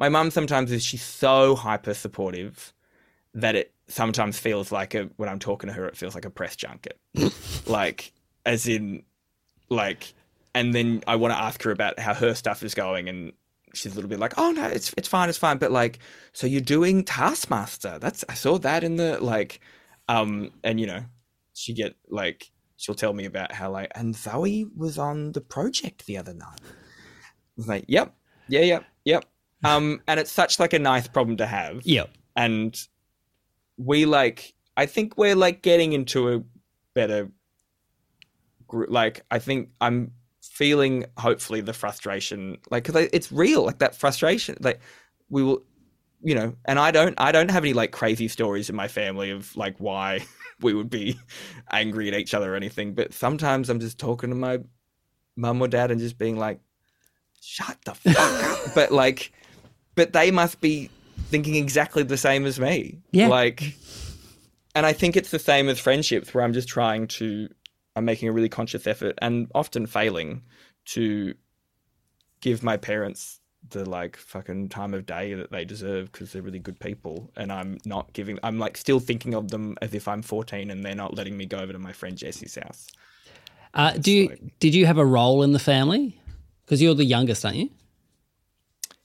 [0.02, 2.72] my mum sometimes is she's so hyper supportive
[3.34, 6.30] that it sometimes feels like a when I'm talking to her, it feels like a
[6.30, 6.98] press junket.
[7.68, 8.12] like
[8.44, 9.04] as in
[9.68, 10.12] like
[10.56, 13.32] and then I want to ask her about how her stuff is going and
[13.74, 16.00] she's a little bit like, "Oh no, it's it's fine, it's fine." But like,
[16.32, 18.00] so you're doing Taskmaster.
[18.00, 19.60] That's I saw that in the like
[20.08, 21.04] um and you know,
[21.54, 26.06] she get like she'll tell me about how like and Zoe was on the project
[26.06, 26.58] the other night.
[26.60, 28.12] I was like, "Yep.
[28.48, 29.31] Yeah, yep, yep."
[29.64, 32.04] Um and it's such like a nice problem to have Yeah.
[32.36, 32.76] and
[33.78, 36.42] we like i think we're like getting into a
[36.94, 37.30] better
[38.68, 43.94] group like i think i'm feeling hopefully the frustration like because it's real like that
[43.94, 44.80] frustration like
[45.30, 45.62] we will
[46.22, 49.30] you know and i don't i don't have any like crazy stories in my family
[49.30, 50.20] of like why
[50.60, 51.18] we would be
[51.70, 54.58] angry at each other or anything but sometimes i'm just talking to my
[55.36, 56.60] mum or dad and just being like
[57.40, 59.32] shut the fuck up but like
[59.94, 60.90] but they must be
[61.28, 62.98] thinking exactly the same as me.
[63.10, 63.28] Yeah.
[63.28, 63.76] Like,
[64.74, 67.48] and I think it's the same as friendships where I'm just trying to,
[67.96, 70.42] I'm making a really conscious effort and often failing
[70.86, 71.34] to
[72.40, 73.40] give my parents
[73.70, 77.30] the like fucking time of day that they deserve because they're really good people.
[77.36, 80.84] And I'm not giving, I'm like still thinking of them as if I'm 14 and
[80.84, 82.88] they're not letting me go over to my friend Jesse's house.
[83.74, 86.20] Uh, do you, did you have a role in the family?
[86.64, 87.70] Because you're the youngest, aren't you?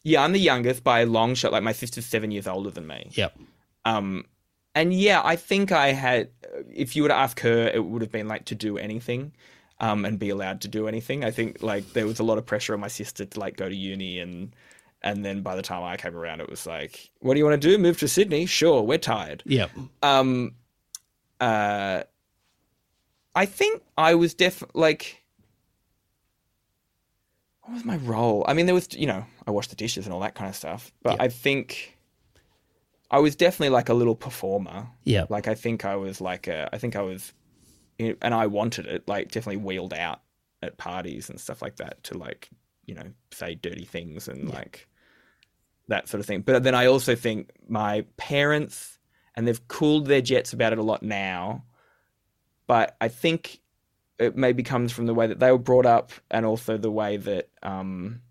[0.04, 1.52] Yeah, I'm the youngest by a long shot.
[1.52, 3.10] Like my sister's seven years older than me.
[3.12, 3.38] Yep.
[3.84, 4.26] Um,
[4.74, 6.30] and yeah, I think I had.
[6.74, 9.34] If you were to ask her, it would have been like to do anything,
[9.80, 11.26] um, and be allowed to do anything.
[11.26, 13.68] I think like there was a lot of pressure on my sister to like go
[13.68, 14.56] to uni, and
[15.02, 17.62] and then by the time I came around, it was like, what do you want
[17.62, 17.78] to do?
[17.78, 18.46] Move to Sydney?
[18.46, 19.44] Sure, we're tired.
[19.46, 19.72] Yep.
[20.04, 20.54] Um,
[21.40, 22.04] uh,
[23.36, 25.24] I think I was def like.
[27.62, 28.46] What was my role?
[28.48, 30.56] I mean, there was, you know, I washed the dishes and all that kind of
[30.56, 30.92] stuff.
[31.02, 31.24] But Yeah.
[31.24, 31.98] I think
[33.10, 34.90] I was definitely like a little performer.
[35.06, 35.26] Yeah.
[35.30, 37.34] Like I think I was like a, I think I was,
[37.98, 40.22] and I wanted it like definitely wheeled out
[40.62, 42.50] at parties and stuff like that to like,
[42.86, 44.88] you know, say dirty things and like
[45.88, 46.42] that sort of thing.
[46.42, 49.00] But then I also think my parents,
[49.36, 51.64] and they've cooled their jets about it a lot now,
[52.68, 53.62] but I think
[54.20, 57.18] it maybe comes from the way that they were brought up and also the way
[57.18, 58.22] that, um,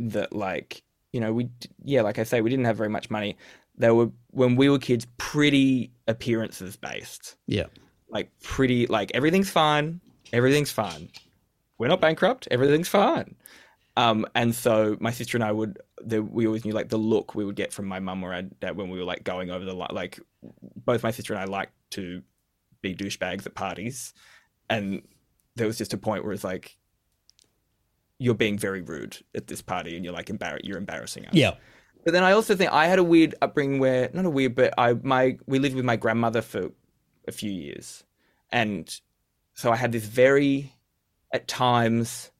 [0.00, 0.82] that like,
[1.12, 1.48] you know, we,
[1.82, 3.36] yeah, like I say, we didn't have very much money.
[3.76, 7.66] They were, when we were kids, pretty appearances based Yeah.
[8.08, 10.00] like pretty like everything's fine
[10.32, 11.10] everything's fine
[11.76, 13.34] we're not bankrupt everything's fine
[13.98, 17.34] um and so my sister and i would the, we always knew like the look
[17.34, 19.64] we would get from my mum or our dad when we were like going over
[19.66, 20.18] the li- like
[20.86, 22.22] both my sister and i like to
[22.80, 24.14] be douchebags at parties
[24.70, 25.02] and
[25.56, 26.77] there was just a point where it's like
[28.18, 31.54] you're being very rude at this party and you're like embarrass you're embarrassing us Yeah.
[32.04, 34.74] but then I also think I had a weird upbringing where not a weird, but
[34.78, 36.70] I my we lived with my grandmother for
[37.26, 38.04] a few years,
[38.50, 38.88] and
[39.54, 40.72] so I had this very,
[41.32, 42.30] at times,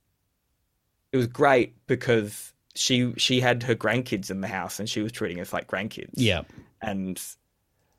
[1.13, 5.13] it was great because she she had her grandkids in the house and she was
[5.13, 6.11] treating us like grandkids.
[6.15, 6.43] Yeah.
[6.81, 7.21] and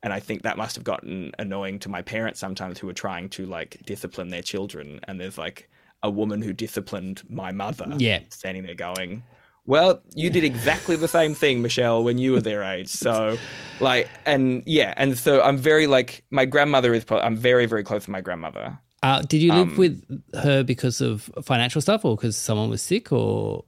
[0.02, 3.28] and I think that must have gotten annoying to my parents sometimes who were trying
[3.30, 4.98] to like discipline their children.
[5.06, 5.68] And there's like
[6.02, 8.20] a woman who disciplined my mother, Yeah.
[8.30, 9.22] standing there going,
[9.66, 13.36] "Well, you did exactly the same thing, Michelle, when you were their age." So,
[13.80, 17.04] like, and yeah, and so I'm very like my grandmother is.
[17.04, 18.78] pro- I'm very very close to my grandmother.
[19.02, 22.82] Uh, did you live Um, with her because of financial stuff or because someone was
[22.82, 23.64] sick or?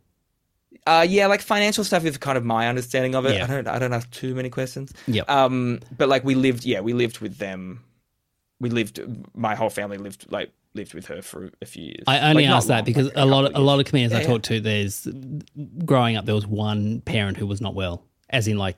[0.86, 3.34] Uh, yeah, like financial stuff is kind of my understanding of it.
[3.36, 3.44] Yeah.
[3.44, 4.92] I don't I don't ask too many questions.
[5.06, 5.30] Yep.
[5.30, 7.84] Um, but like we lived, yeah, we lived with them.
[8.60, 9.00] We lived.
[9.34, 12.04] My whole family lived like lived with her for a few years.
[12.06, 14.20] I only Like, that long, because like a lot of a lot of comedians I
[14.20, 15.06] Yeah, talk to, there's
[15.84, 18.76] growing up there was one parent who was not well, as in like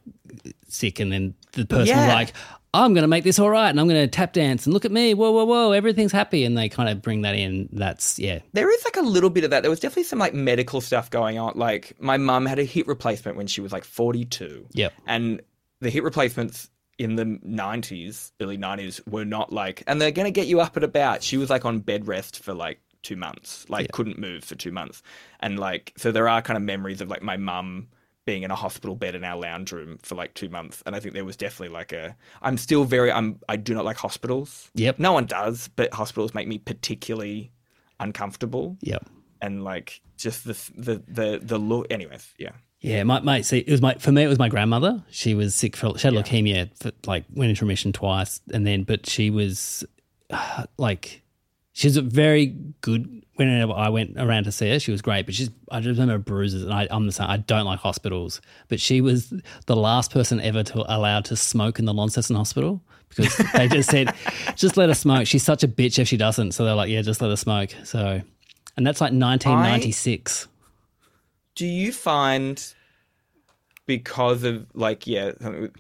[0.69, 2.33] sick, and then the person was like,
[2.73, 4.85] "I'm going to make this all right, and I'm going to tap dance and look
[4.85, 7.69] at me, whoa, whoa, whoa, everything's happy," and they kind of bring that in.
[7.73, 9.63] That's yeah, There is like a little bit of that.
[9.63, 11.53] There was definitely some like medical stuff going on.
[11.57, 14.67] Like my mum had a hip replacement when she was like 42.
[14.73, 14.89] Yeah.
[15.07, 15.43] And
[15.81, 20.31] the hip replacements in the 90s, early 90s, were not like, and they're going to
[20.31, 21.23] get you up and about.
[21.23, 24.73] She was like on bed rest for like two months, like couldn't move for two
[24.73, 25.03] months.
[25.41, 27.89] And like, so there are kind of memories of like my mum
[28.25, 30.83] being in a hospital bed in our lounge room for like two months.
[30.87, 33.85] And I think there was definitely like a, I'm still very, I'm, I do not
[33.85, 34.71] like hospitals.
[34.75, 34.99] Yep.
[34.99, 37.53] No one does, but hospitals make me particularly
[38.01, 39.07] uncomfortable yep.
[39.41, 41.87] and like just the the the the look.
[41.91, 42.53] Anyways, yeah,
[42.85, 43.47] Yeah, my mate.
[43.47, 44.25] See, it was my for me.
[44.25, 45.03] It was my grandmother.
[45.09, 46.69] She was sick for she had leukemia.
[46.77, 49.87] For, like went into remission twice, and then but she was
[50.77, 51.23] like
[51.73, 53.23] she was a very good.
[53.37, 55.25] Whenever I went around to see her, she was great.
[55.25, 57.27] But she's I just remember bruises, and I, I'm the same.
[57.27, 58.43] I don't like hospitals.
[58.69, 59.33] But she was
[59.65, 63.91] the last person ever to allowed to smoke in the Launceston Hospital because they just
[63.91, 64.15] said,
[64.57, 65.27] just let her smoke.
[65.27, 66.53] She's such a bitch if she doesn't.
[66.53, 67.71] So they're like, yeah, just let her smoke.
[67.83, 68.21] So,
[68.77, 70.49] and that's like 1996.
[71.55, 72.75] Do you find
[73.87, 75.33] because of like yeah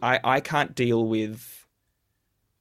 [0.02, 1.66] i i can't deal with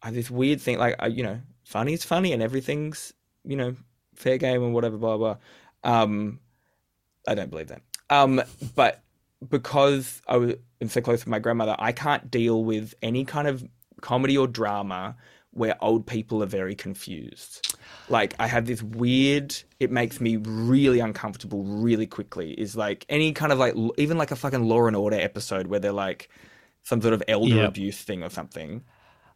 [0.02, 3.56] I have this weird thing like I, you know funny is funny and everything's you
[3.56, 3.76] know
[4.16, 5.38] fair game and whatever blah blah
[5.84, 6.40] um
[7.28, 7.82] i don't believe that.
[8.10, 8.42] Um
[8.76, 9.02] but
[9.50, 10.56] because i was
[10.88, 13.68] so close with my grandmother i can't deal with any kind of
[14.02, 15.16] comedy or drama
[15.54, 17.76] where old people are very confused.
[18.10, 23.32] Like I have this weird it makes me really uncomfortable really quickly is like any
[23.34, 26.30] kind of like even like a fucking law and order episode where they're like
[26.84, 27.70] some sort of elder Yep.
[27.70, 28.84] abuse thing or something.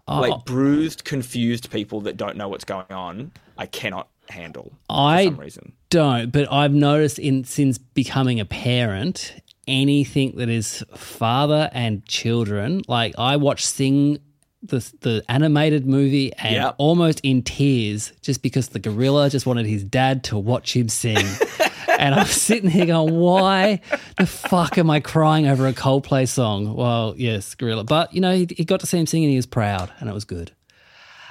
[0.09, 5.25] Oh, like bruised confused people that don't know what's going on i cannot handle I
[5.25, 5.73] for some reason.
[5.89, 9.33] don't, but I've noticed in since becoming a parent,
[9.67, 14.19] anything that is father and children, like I watch Sing
[14.67, 16.75] the the animated movie and Yep.
[16.77, 21.17] almost in tears just because the gorilla just wanted his dad to watch him sing.
[21.99, 23.81] and I'm sitting here going, why
[24.17, 26.75] the fuck am I crying over a Coldplay song?
[26.75, 27.83] Well, yes, gorilla.
[27.83, 30.09] But you know, he, he got to see him sing and he was proud and
[30.09, 30.51] it was good.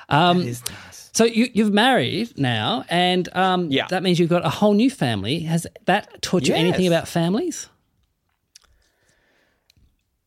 [0.08, 0.62] Um, nice.
[1.12, 3.86] So you, you've married now, and um, Yeah.
[3.88, 5.40] that means you've got a whole new family.
[5.40, 7.68] Has that taught you anything about families?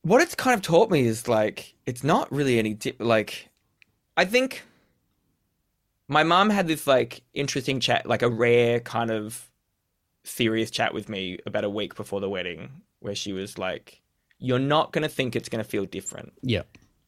[0.04, 3.50] What it's kind of taught me is like it's not really any di- like
[4.18, 4.64] i think
[6.08, 9.50] my mom had this like interesting chat like a rare kind of
[10.24, 12.70] serious chat with me about a week before the wedding
[13.00, 14.02] where she was like
[14.40, 16.64] you're not going to think it's going to feel different Yeah.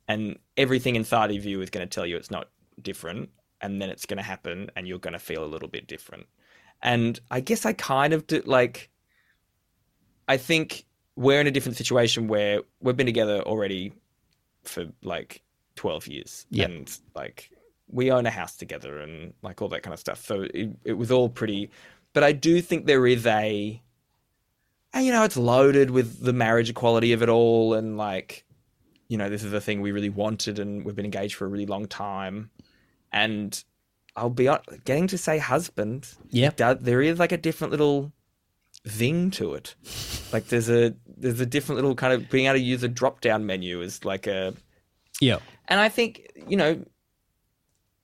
[0.07, 2.49] and everything inside of you is going to tell you it's not
[2.81, 3.29] different
[3.61, 6.25] and then it's going to happen and you're going to feel a little bit different
[6.81, 8.89] and i guess i kind of do like
[10.27, 10.85] i think
[11.21, 13.93] we're in a different situation where we've been together already
[14.63, 15.41] for like
[15.75, 16.45] 12 years.
[16.49, 16.69] Yep.
[16.69, 17.49] and like
[17.87, 20.25] we own a house together and like all that kind of stuff.
[20.25, 21.69] So it, it was all pretty
[22.13, 23.81] but i do think there is a
[24.93, 28.45] and you know it's loaded with the marriage equality of it all and like
[29.07, 31.49] you know this is a thing we really wanted and we've been engaged for a
[31.49, 32.49] really long time.
[33.11, 33.61] And
[34.15, 34.49] i'll be
[34.83, 36.51] getting to say husband yeah.
[36.79, 38.11] there is like a different little
[38.87, 39.75] thing to it.
[40.31, 43.21] Like there's a there's a different little kind of being able to use a drop
[43.21, 44.53] down menu is like a
[45.19, 45.37] Yeah.
[45.67, 46.83] and I think you know,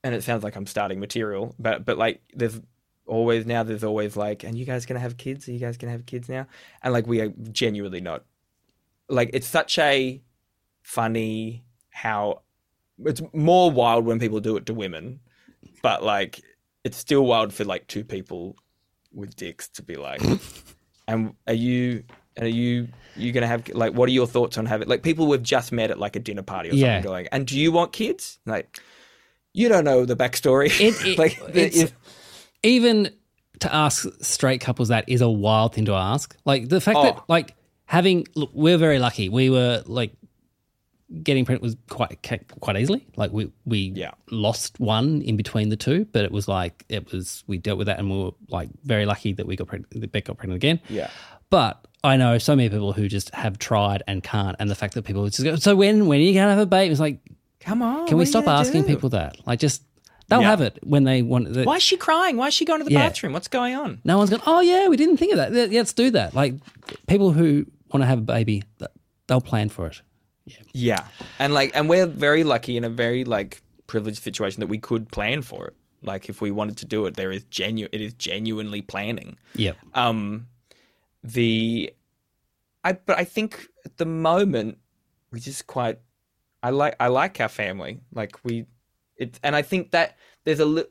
[0.03, 2.59] and it sounds like I'm starting material, but but like there's
[3.05, 5.47] always now there's always like, and you guys gonna have kids?
[5.47, 6.45] Are you guys gonna have kids now?
[6.84, 8.24] And like we are genuinely not.
[9.09, 10.22] Like it's such a
[10.82, 12.41] funny how
[13.05, 15.20] it's more wild when people do it to women,
[15.82, 16.41] but like
[16.84, 18.55] it's still wild for like two people
[19.13, 20.22] with dicks to be like,
[21.07, 22.03] and are you?
[22.38, 25.28] And are you you gonna have like what are your thoughts on having like people
[25.28, 27.02] we've just met at like a dinner party or something Yeah.
[27.02, 28.80] going and do you want kids like
[29.54, 30.68] you don't know the backstory.
[30.80, 31.94] It- it- like if-
[32.64, 33.10] even
[33.60, 36.38] to ask straight couples that is a wild thing to ask.
[36.46, 37.24] Like the fact that Oh.
[37.28, 39.30] like having look, we're very lucky.
[39.30, 40.12] We were like
[41.24, 42.22] getting pregnant was quite
[42.60, 43.08] quite easily.
[43.16, 44.12] Like we we Yeah.
[44.30, 47.88] lost one in between the two, but it was like it was we dealt with
[47.88, 49.90] that and we were like very lucky that we got pregnant.
[50.02, 50.80] That Beck got pregnant again.
[50.90, 51.10] yeah.
[51.50, 54.93] But I know so many people who just have tried and can't, and the fact
[54.95, 56.91] that people just go, so when when are you gonna have a baby?
[56.91, 57.20] It's like,
[57.60, 58.08] Come on.
[58.08, 58.88] can we what are you stop asking do?
[58.88, 59.38] people that?
[59.45, 59.84] Like, just
[60.30, 60.49] they'll Yeah.
[60.49, 61.53] have it when they want.
[61.53, 62.38] The, Why is she crying?
[62.38, 63.08] Why is she going to the Yeah.
[63.08, 63.34] bathroom?
[63.34, 63.99] What's going on?
[64.03, 65.53] No one's going, oh, yeah, we didn't think of that.
[65.72, 66.34] Yeah, Let's do that.
[66.34, 66.55] Like,
[67.08, 68.64] people who want to have a baby,
[69.28, 70.01] they'll plan for it.
[70.74, 71.05] Yeah.
[71.39, 75.12] And like and we're very lucky in a very like privileged situation that we could
[75.12, 75.76] plan for it.
[76.03, 79.38] Like if we wanted to do it, there is genu it is genuinely planning.
[79.55, 79.74] Yeah.
[79.93, 80.47] Um
[81.24, 81.91] the
[82.88, 84.78] I but I think at the moment
[85.32, 86.00] we just quite
[86.64, 88.00] I like I like our family.
[88.14, 88.66] Like we
[89.44, 90.86] and I think that there's a li-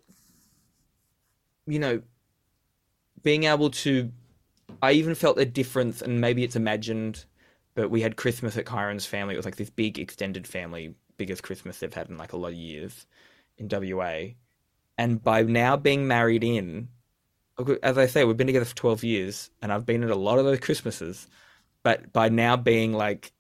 [1.67, 2.03] you know
[3.23, 4.13] being able to
[4.83, 7.25] I even felt a difference and maybe it's imagined
[7.75, 9.33] but we had Christmas at Kyran's family.
[9.33, 12.49] It was like this big extended family, biggest Christmas they've had in like a lot
[12.49, 13.07] of years
[13.57, 14.35] in WA.
[14.99, 16.89] And by now being married in,
[17.83, 20.39] as I say, we've been together for 12 years and I've been at a lot
[20.39, 21.27] of those Christmases.
[21.87, 23.31] But by now being like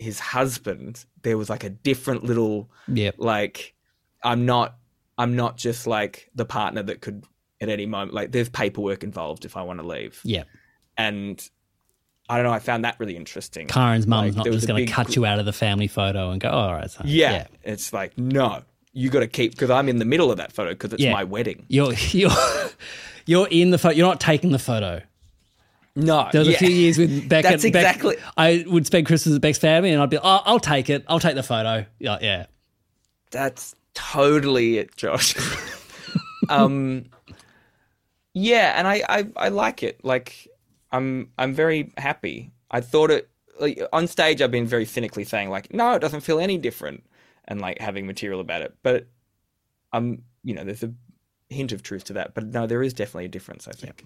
[0.00, 3.14] his husband, there was like a different little, Yep.
[3.18, 3.74] like,
[4.24, 4.74] I'm not,
[5.16, 7.22] I'm not just like the partner that could
[7.60, 10.20] at any moment, like, there's paperwork involved if I want to leave.
[10.24, 10.42] Yeah.
[10.98, 11.48] And
[12.28, 13.68] I don't know, I found that really interesting.
[13.68, 16.30] Kyran's mum's Like, not just going to big cut you out of the family photo
[16.32, 17.04] and go, oh, all right, son.
[17.06, 20.50] Yeah, it's like no, you got to keep because I'm in the middle of that
[20.52, 21.12] photo because it's Yeah.
[21.12, 21.66] my wedding.
[21.68, 22.30] You're, you're,
[23.26, 23.94] you're in the photo.
[23.94, 25.02] You're not taking the photo.
[25.94, 26.54] No, There was yeah.
[26.54, 27.42] a few years with Beck.
[27.44, 30.40] That's and Beck- exactly- I would spend Christmas at Beck's family, and I'd be, oh,
[30.44, 31.04] I'll take it.
[31.08, 31.84] I'll take the photo.
[31.98, 32.46] Yeah, yeah.
[33.30, 35.34] That's totally it, Josh.
[36.48, 37.04] um,
[38.34, 40.02] yeah, and I, I I like it.
[40.04, 40.48] Like
[40.90, 42.52] I'm I'm very happy.
[42.70, 43.28] I thought it
[43.60, 44.40] like on stage.
[44.40, 47.04] I've been very cynically saying like, no, it doesn't feel any different,
[47.46, 48.74] and like having material about it.
[48.82, 49.06] But
[49.92, 50.92] um, you know, there's a
[51.50, 52.34] hint of truth to that.
[52.34, 53.68] But no, there is definitely a difference.
[53.68, 54.04] I think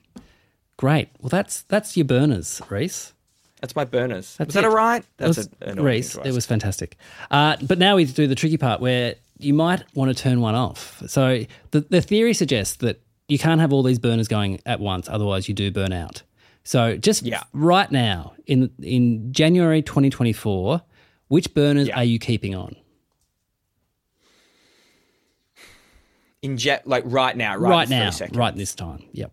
[0.77, 1.09] Great.
[1.20, 3.12] Well, that's that's your burners, Rhys.
[3.61, 4.37] that's my burners.
[4.37, 4.68] That's was that it.
[4.68, 5.03] all right?
[5.03, 6.97] It That's was, a, Rhys, it was fantastic.
[7.31, 10.55] Uh, but now we do the tricky part where you might want to turn one
[10.55, 11.03] off.
[11.07, 15.09] So the, the theory suggests that you can't have all these burners going at once,
[15.09, 16.22] otherwise you do burn out.
[16.64, 17.43] So just Yeah.
[17.53, 20.83] right now, in in January 2024,
[21.29, 21.97] which burners Yeah.
[21.97, 22.77] are you keeping on?
[26.43, 29.03] in jet like right now, right, Right, now, right this time.
[29.12, 29.33] Yep.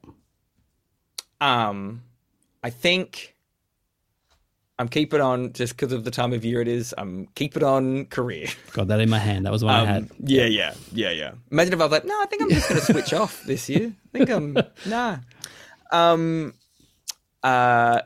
[1.44, 2.04] Um,
[2.64, 3.36] I think
[4.80, 6.96] I'm keeping on just because of the time of year it is.
[6.98, 8.48] I'm keeping on career.
[8.72, 9.46] Got that in my hand.
[9.46, 10.04] That was one I had.
[10.04, 11.32] Um, yeah, yeah, yeah, yeah.
[11.52, 13.68] Imagine if I was like, no, I think I'm just going to switch off this
[13.68, 13.94] year.
[14.14, 15.18] I think I'm nah.
[15.92, 16.54] Um,
[17.44, 18.04] uh,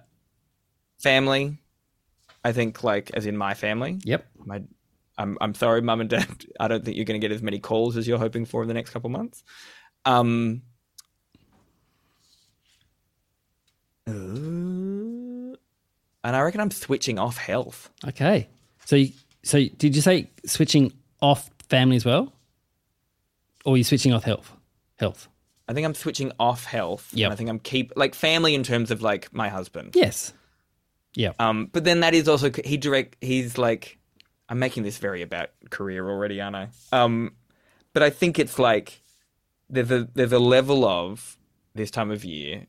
[0.98, 1.60] family.
[2.44, 4.00] I think like as in my family.
[4.04, 4.26] Yep.
[4.46, 4.64] My,
[5.20, 6.46] I'm I'm sorry, mum and dad.
[6.60, 8.68] I don't think you're going to get as many calls as you're hoping for in
[8.68, 9.44] the next couple months.
[10.06, 10.64] Um.
[10.64, 10.66] uh,
[14.08, 15.58] and
[16.24, 17.90] I reckon I'm switching off health.
[18.06, 18.48] Okay.
[18.86, 19.12] So, you,
[19.44, 22.34] so did you say switching off family as well,
[23.66, 24.52] or are you switching off health?
[24.98, 25.28] Health.
[25.68, 27.10] I think I'm switching off health.
[27.12, 27.30] Yeah.
[27.30, 29.96] I think I'm keep like family in terms of like my husband.
[29.96, 30.32] Yes.
[31.14, 31.34] Yeah.
[31.40, 33.18] Um, but then that is also he direct.
[33.22, 33.98] He's like,
[34.48, 36.70] I'm making this very about career already, aren't I?
[36.94, 37.34] Um,
[37.94, 39.02] but I think it's like
[39.70, 41.38] there's a there's a level of
[41.76, 42.68] this time of year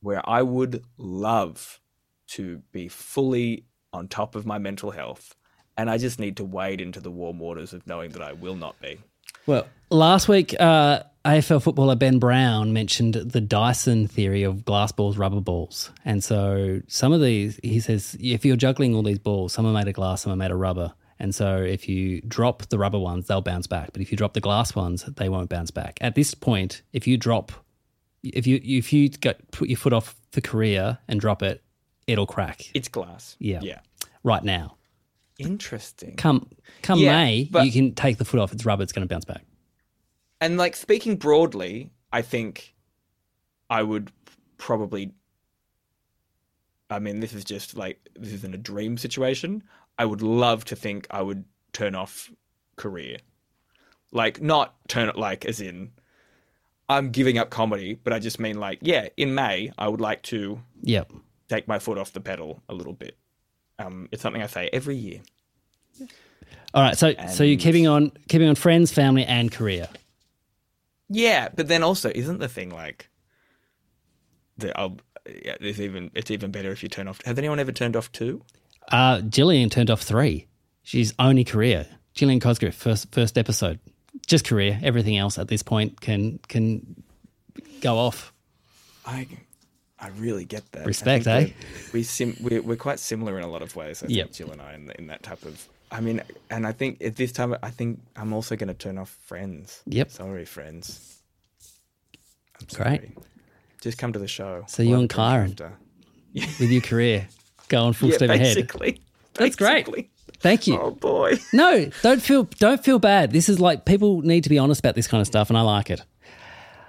[0.00, 1.80] where I would love
[2.28, 5.34] to be fully on top of my mental health,
[5.76, 8.56] and I just need to wade into the warm waters of knowing that I will
[8.56, 8.98] not be.
[9.46, 15.18] Well, last week, uh, AFL footballer Ben Brown mentioned the Dyson theory of glass balls,
[15.18, 15.90] rubber balls.
[16.04, 19.72] And so some of these, he says, if you're juggling all these balls, some are
[19.72, 20.92] made of glass, some are made of rubber.
[21.18, 23.90] And so if you drop the rubber ones, they'll bounce back.
[23.92, 25.98] But if you drop the glass ones, they won't bounce back.
[26.00, 27.52] At this point, if you drop,
[28.22, 29.10] if you if you
[29.52, 31.62] put your foot off the career and drop it,
[32.06, 32.70] it'll crack.
[32.74, 33.36] It's glass.
[33.38, 33.60] Yeah.
[33.62, 33.80] Yeah.
[34.24, 34.76] Right now,
[35.38, 36.16] Interesting.
[36.16, 36.48] come
[36.82, 38.52] come Yeah, May, but- you can take the foot off.
[38.52, 38.82] It's rubber.
[38.82, 39.44] It's going to bounce back.
[40.40, 42.74] and like speaking broadly, I think
[43.70, 44.10] I would
[44.56, 45.12] probably.
[46.90, 49.62] I mean, this is just like this isn't a dream situation.
[49.98, 52.30] I would love to think I would turn off
[52.76, 53.18] career,
[54.12, 55.90] like not turn it like as in
[56.88, 60.22] I'm giving up comedy, but I just mean like yeah, in May I would like
[60.24, 61.12] to yep.
[61.48, 63.16] take my foot off the pedal a little bit.
[63.78, 65.20] Um, it's something I say every year.
[66.74, 69.88] All right, so so you're keeping on keeping on friends, family, and career.
[71.08, 73.08] Yeah, but then also, isn't the thing like
[74.58, 74.78] that?
[74.78, 74.98] I'll
[75.44, 77.20] yeah, there's even it's even better if you turn off.
[77.24, 78.42] Has anyone ever turned off two?
[78.90, 80.46] Uh, Gillian turned off three.
[80.82, 81.86] She's only career.
[82.14, 83.78] Gillian Cosgriff, first first episode,
[84.28, 84.78] just career.
[84.82, 87.02] Everything else at this point can can
[87.80, 88.32] go off.
[89.04, 89.26] I
[89.98, 90.86] I really get that.
[90.86, 91.48] Respect, eh?
[91.92, 94.02] we're- sim we're, we're quite similar in a lot of ways.
[94.02, 94.32] I think Yep.
[94.32, 95.66] Jill and I in, in that type of.
[95.90, 98.98] I mean, and I think at this time, I think I'm also going to turn
[98.98, 99.82] off Friends.
[99.86, 100.10] Yep.
[100.10, 101.16] Sorry, Friends.
[102.60, 103.16] I'm Great.
[103.80, 104.64] Just come to the show.
[104.68, 105.50] So you and Kyran.
[105.52, 105.72] after.
[106.34, 107.26] with your career
[107.68, 108.54] going full Yeah, steam ahead.
[108.54, 109.00] basically.
[109.34, 109.88] That's great.
[110.40, 110.78] Thank you.
[110.80, 111.34] Oh boy.
[111.52, 113.32] No, don't feel don't feel bad.
[113.32, 115.62] This is like people need to be honest about this kind of stuff, and I
[115.62, 116.00] like it.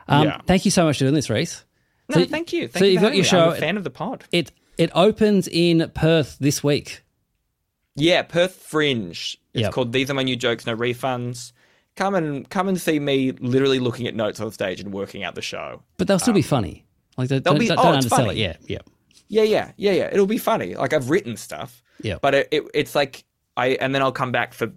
[0.08, 0.42] Um, Yeah.
[0.46, 1.64] Thank you so much for doing this, Rhys.
[2.10, 2.68] No, So- thank you.
[2.68, 3.30] Thank so you you've got your me.
[3.30, 4.24] I'm show- a fan of the pod.
[4.32, 7.04] It it opens in Perth this week.
[7.96, 9.38] Yeah, Perth Fringe.
[9.54, 9.72] It's Yep.
[9.74, 11.52] called These Are My New Jokes, No Refunds.
[11.96, 15.36] Come and come and see me literally looking at notes on stage and working out
[15.36, 15.82] the show.
[15.98, 16.86] But they'll still be funny.
[17.18, 18.42] Like they'll don't, be- don't oh, it's undersell funny.
[18.42, 18.58] it.
[18.62, 18.78] Yeah, yeah.
[19.28, 20.10] Yeah, yeah, yeah, yeah.
[20.14, 20.76] It'll be funny.
[20.76, 21.84] Like I've written stuff.
[22.02, 22.18] Yeah.
[22.22, 23.26] But it, it, it's like
[23.60, 24.72] I and then I'll come back for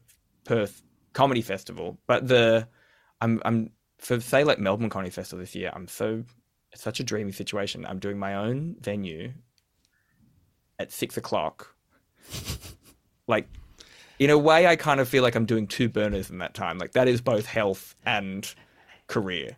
[0.44, 1.98] Perth Comedy Festival.
[2.06, 2.68] But the
[3.20, 5.70] I'm I'm for say like Melbourne Comedy Festival this year.
[5.72, 6.24] I'm so
[6.72, 7.86] it's such a dreamy situation.
[7.86, 9.32] I'm doing my own venue
[10.78, 11.74] at six o'clock.
[13.28, 13.48] like
[14.18, 16.78] in a way, I kind of feel like I'm doing two burners in that time.
[16.78, 18.52] Like that is both health and
[19.06, 19.56] career.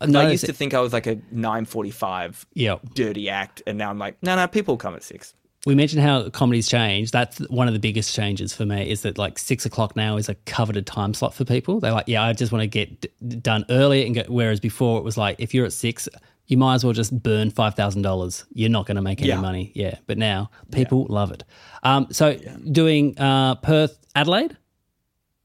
[0.00, 3.78] I'm I used to think I was like a nine forty-five Yeah, dirty act, and
[3.78, 5.34] now I'm like, no, no, people come at six.
[5.66, 7.12] We mentioned how comedy's changed.
[7.12, 8.90] That's one of the biggest changes for me.
[8.90, 11.80] Is that like six o'clock now is a coveted time slot for people.
[11.80, 14.30] They're like, yeah, I just want to get d- done early and get.
[14.30, 16.08] Whereas before it was like, if you're at six,
[16.46, 18.44] you might as well just burn five thousand dollars.
[18.54, 19.40] You're not going to make any Yeah.
[19.40, 19.70] money.
[19.74, 21.44] Yeah, but now people love it.
[21.82, 22.38] Um, so
[22.72, 24.56] doing uh, Perth, Adelaide,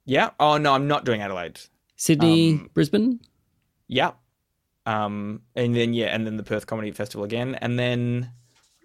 [0.06, 0.30] Yeah.
[0.40, 1.60] Oh no, I'm not doing Adelaide.
[1.98, 3.20] Sydney, Um, Brisbane.
[3.88, 4.12] Yeah.
[4.86, 8.32] Um, and then yeah, and then the Perth Comedy Festival again, and then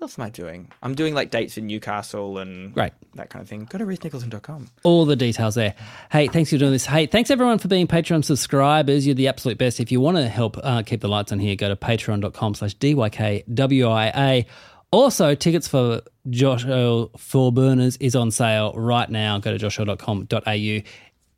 [0.03, 0.71] else am I doing?
[0.83, 2.93] I'm doing like dates in Newcastle and Great.
[3.15, 3.67] that kind of thing.
[3.71, 4.69] Go to rhysnicholson.com.
[4.85, 5.75] all the details there.
[6.11, 6.87] Hey, thanks for doing this.
[6.87, 9.07] Hey, thanks everyone for being Patreon subscribers.
[9.07, 9.81] You're the absolute best.
[9.81, 12.77] If you want to help uh, keep the lights on here, go to patreon.com slash
[12.77, 14.47] DYKWIA.
[14.93, 19.39] Also, tickets for Josh Earl Four Burners is on sale right now.
[19.39, 20.91] Go to joshearl.com.au.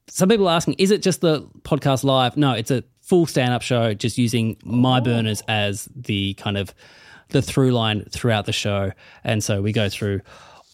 [0.08, 2.36] Some people are asking, is it just the podcast live?
[2.36, 6.74] No, it's a full stand-up show just using my burners as the kind of
[7.32, 8.92] the through line throughout the show.
[9.24, 10.20] And so we go through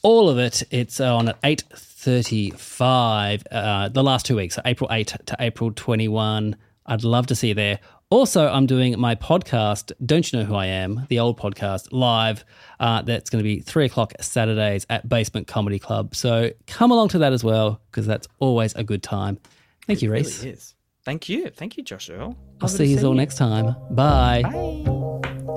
[0.03, 0.63] all of it.
[0.71, 6.57] It's on at 8.35, uh, the last two weeks, so April 8 to April 21.
[6.87, 7.81] I'd love to see you there.
[8.11, 12.43] Also, I'm doing my podcast, Don't You Know Who I Am, the old podcast, live.
[12.81, 16.15] Uh, that's going to be 3 o'clock Saturdays at Basement Comedy Club.
[16.15, 19.39] So come along to that as well, because that's always a good time.
[19.87, 20.43] Thank you, Rhys.
[20.43, 20.57] really.
[21.05, 21.51] Thank you.
[21.51, 22.35] Thank you, Josh Earl.
[22.63, 23.77] I'll see you all next time.
[23.91, 24.43] Bye.
[24.43, 25.55] Bye.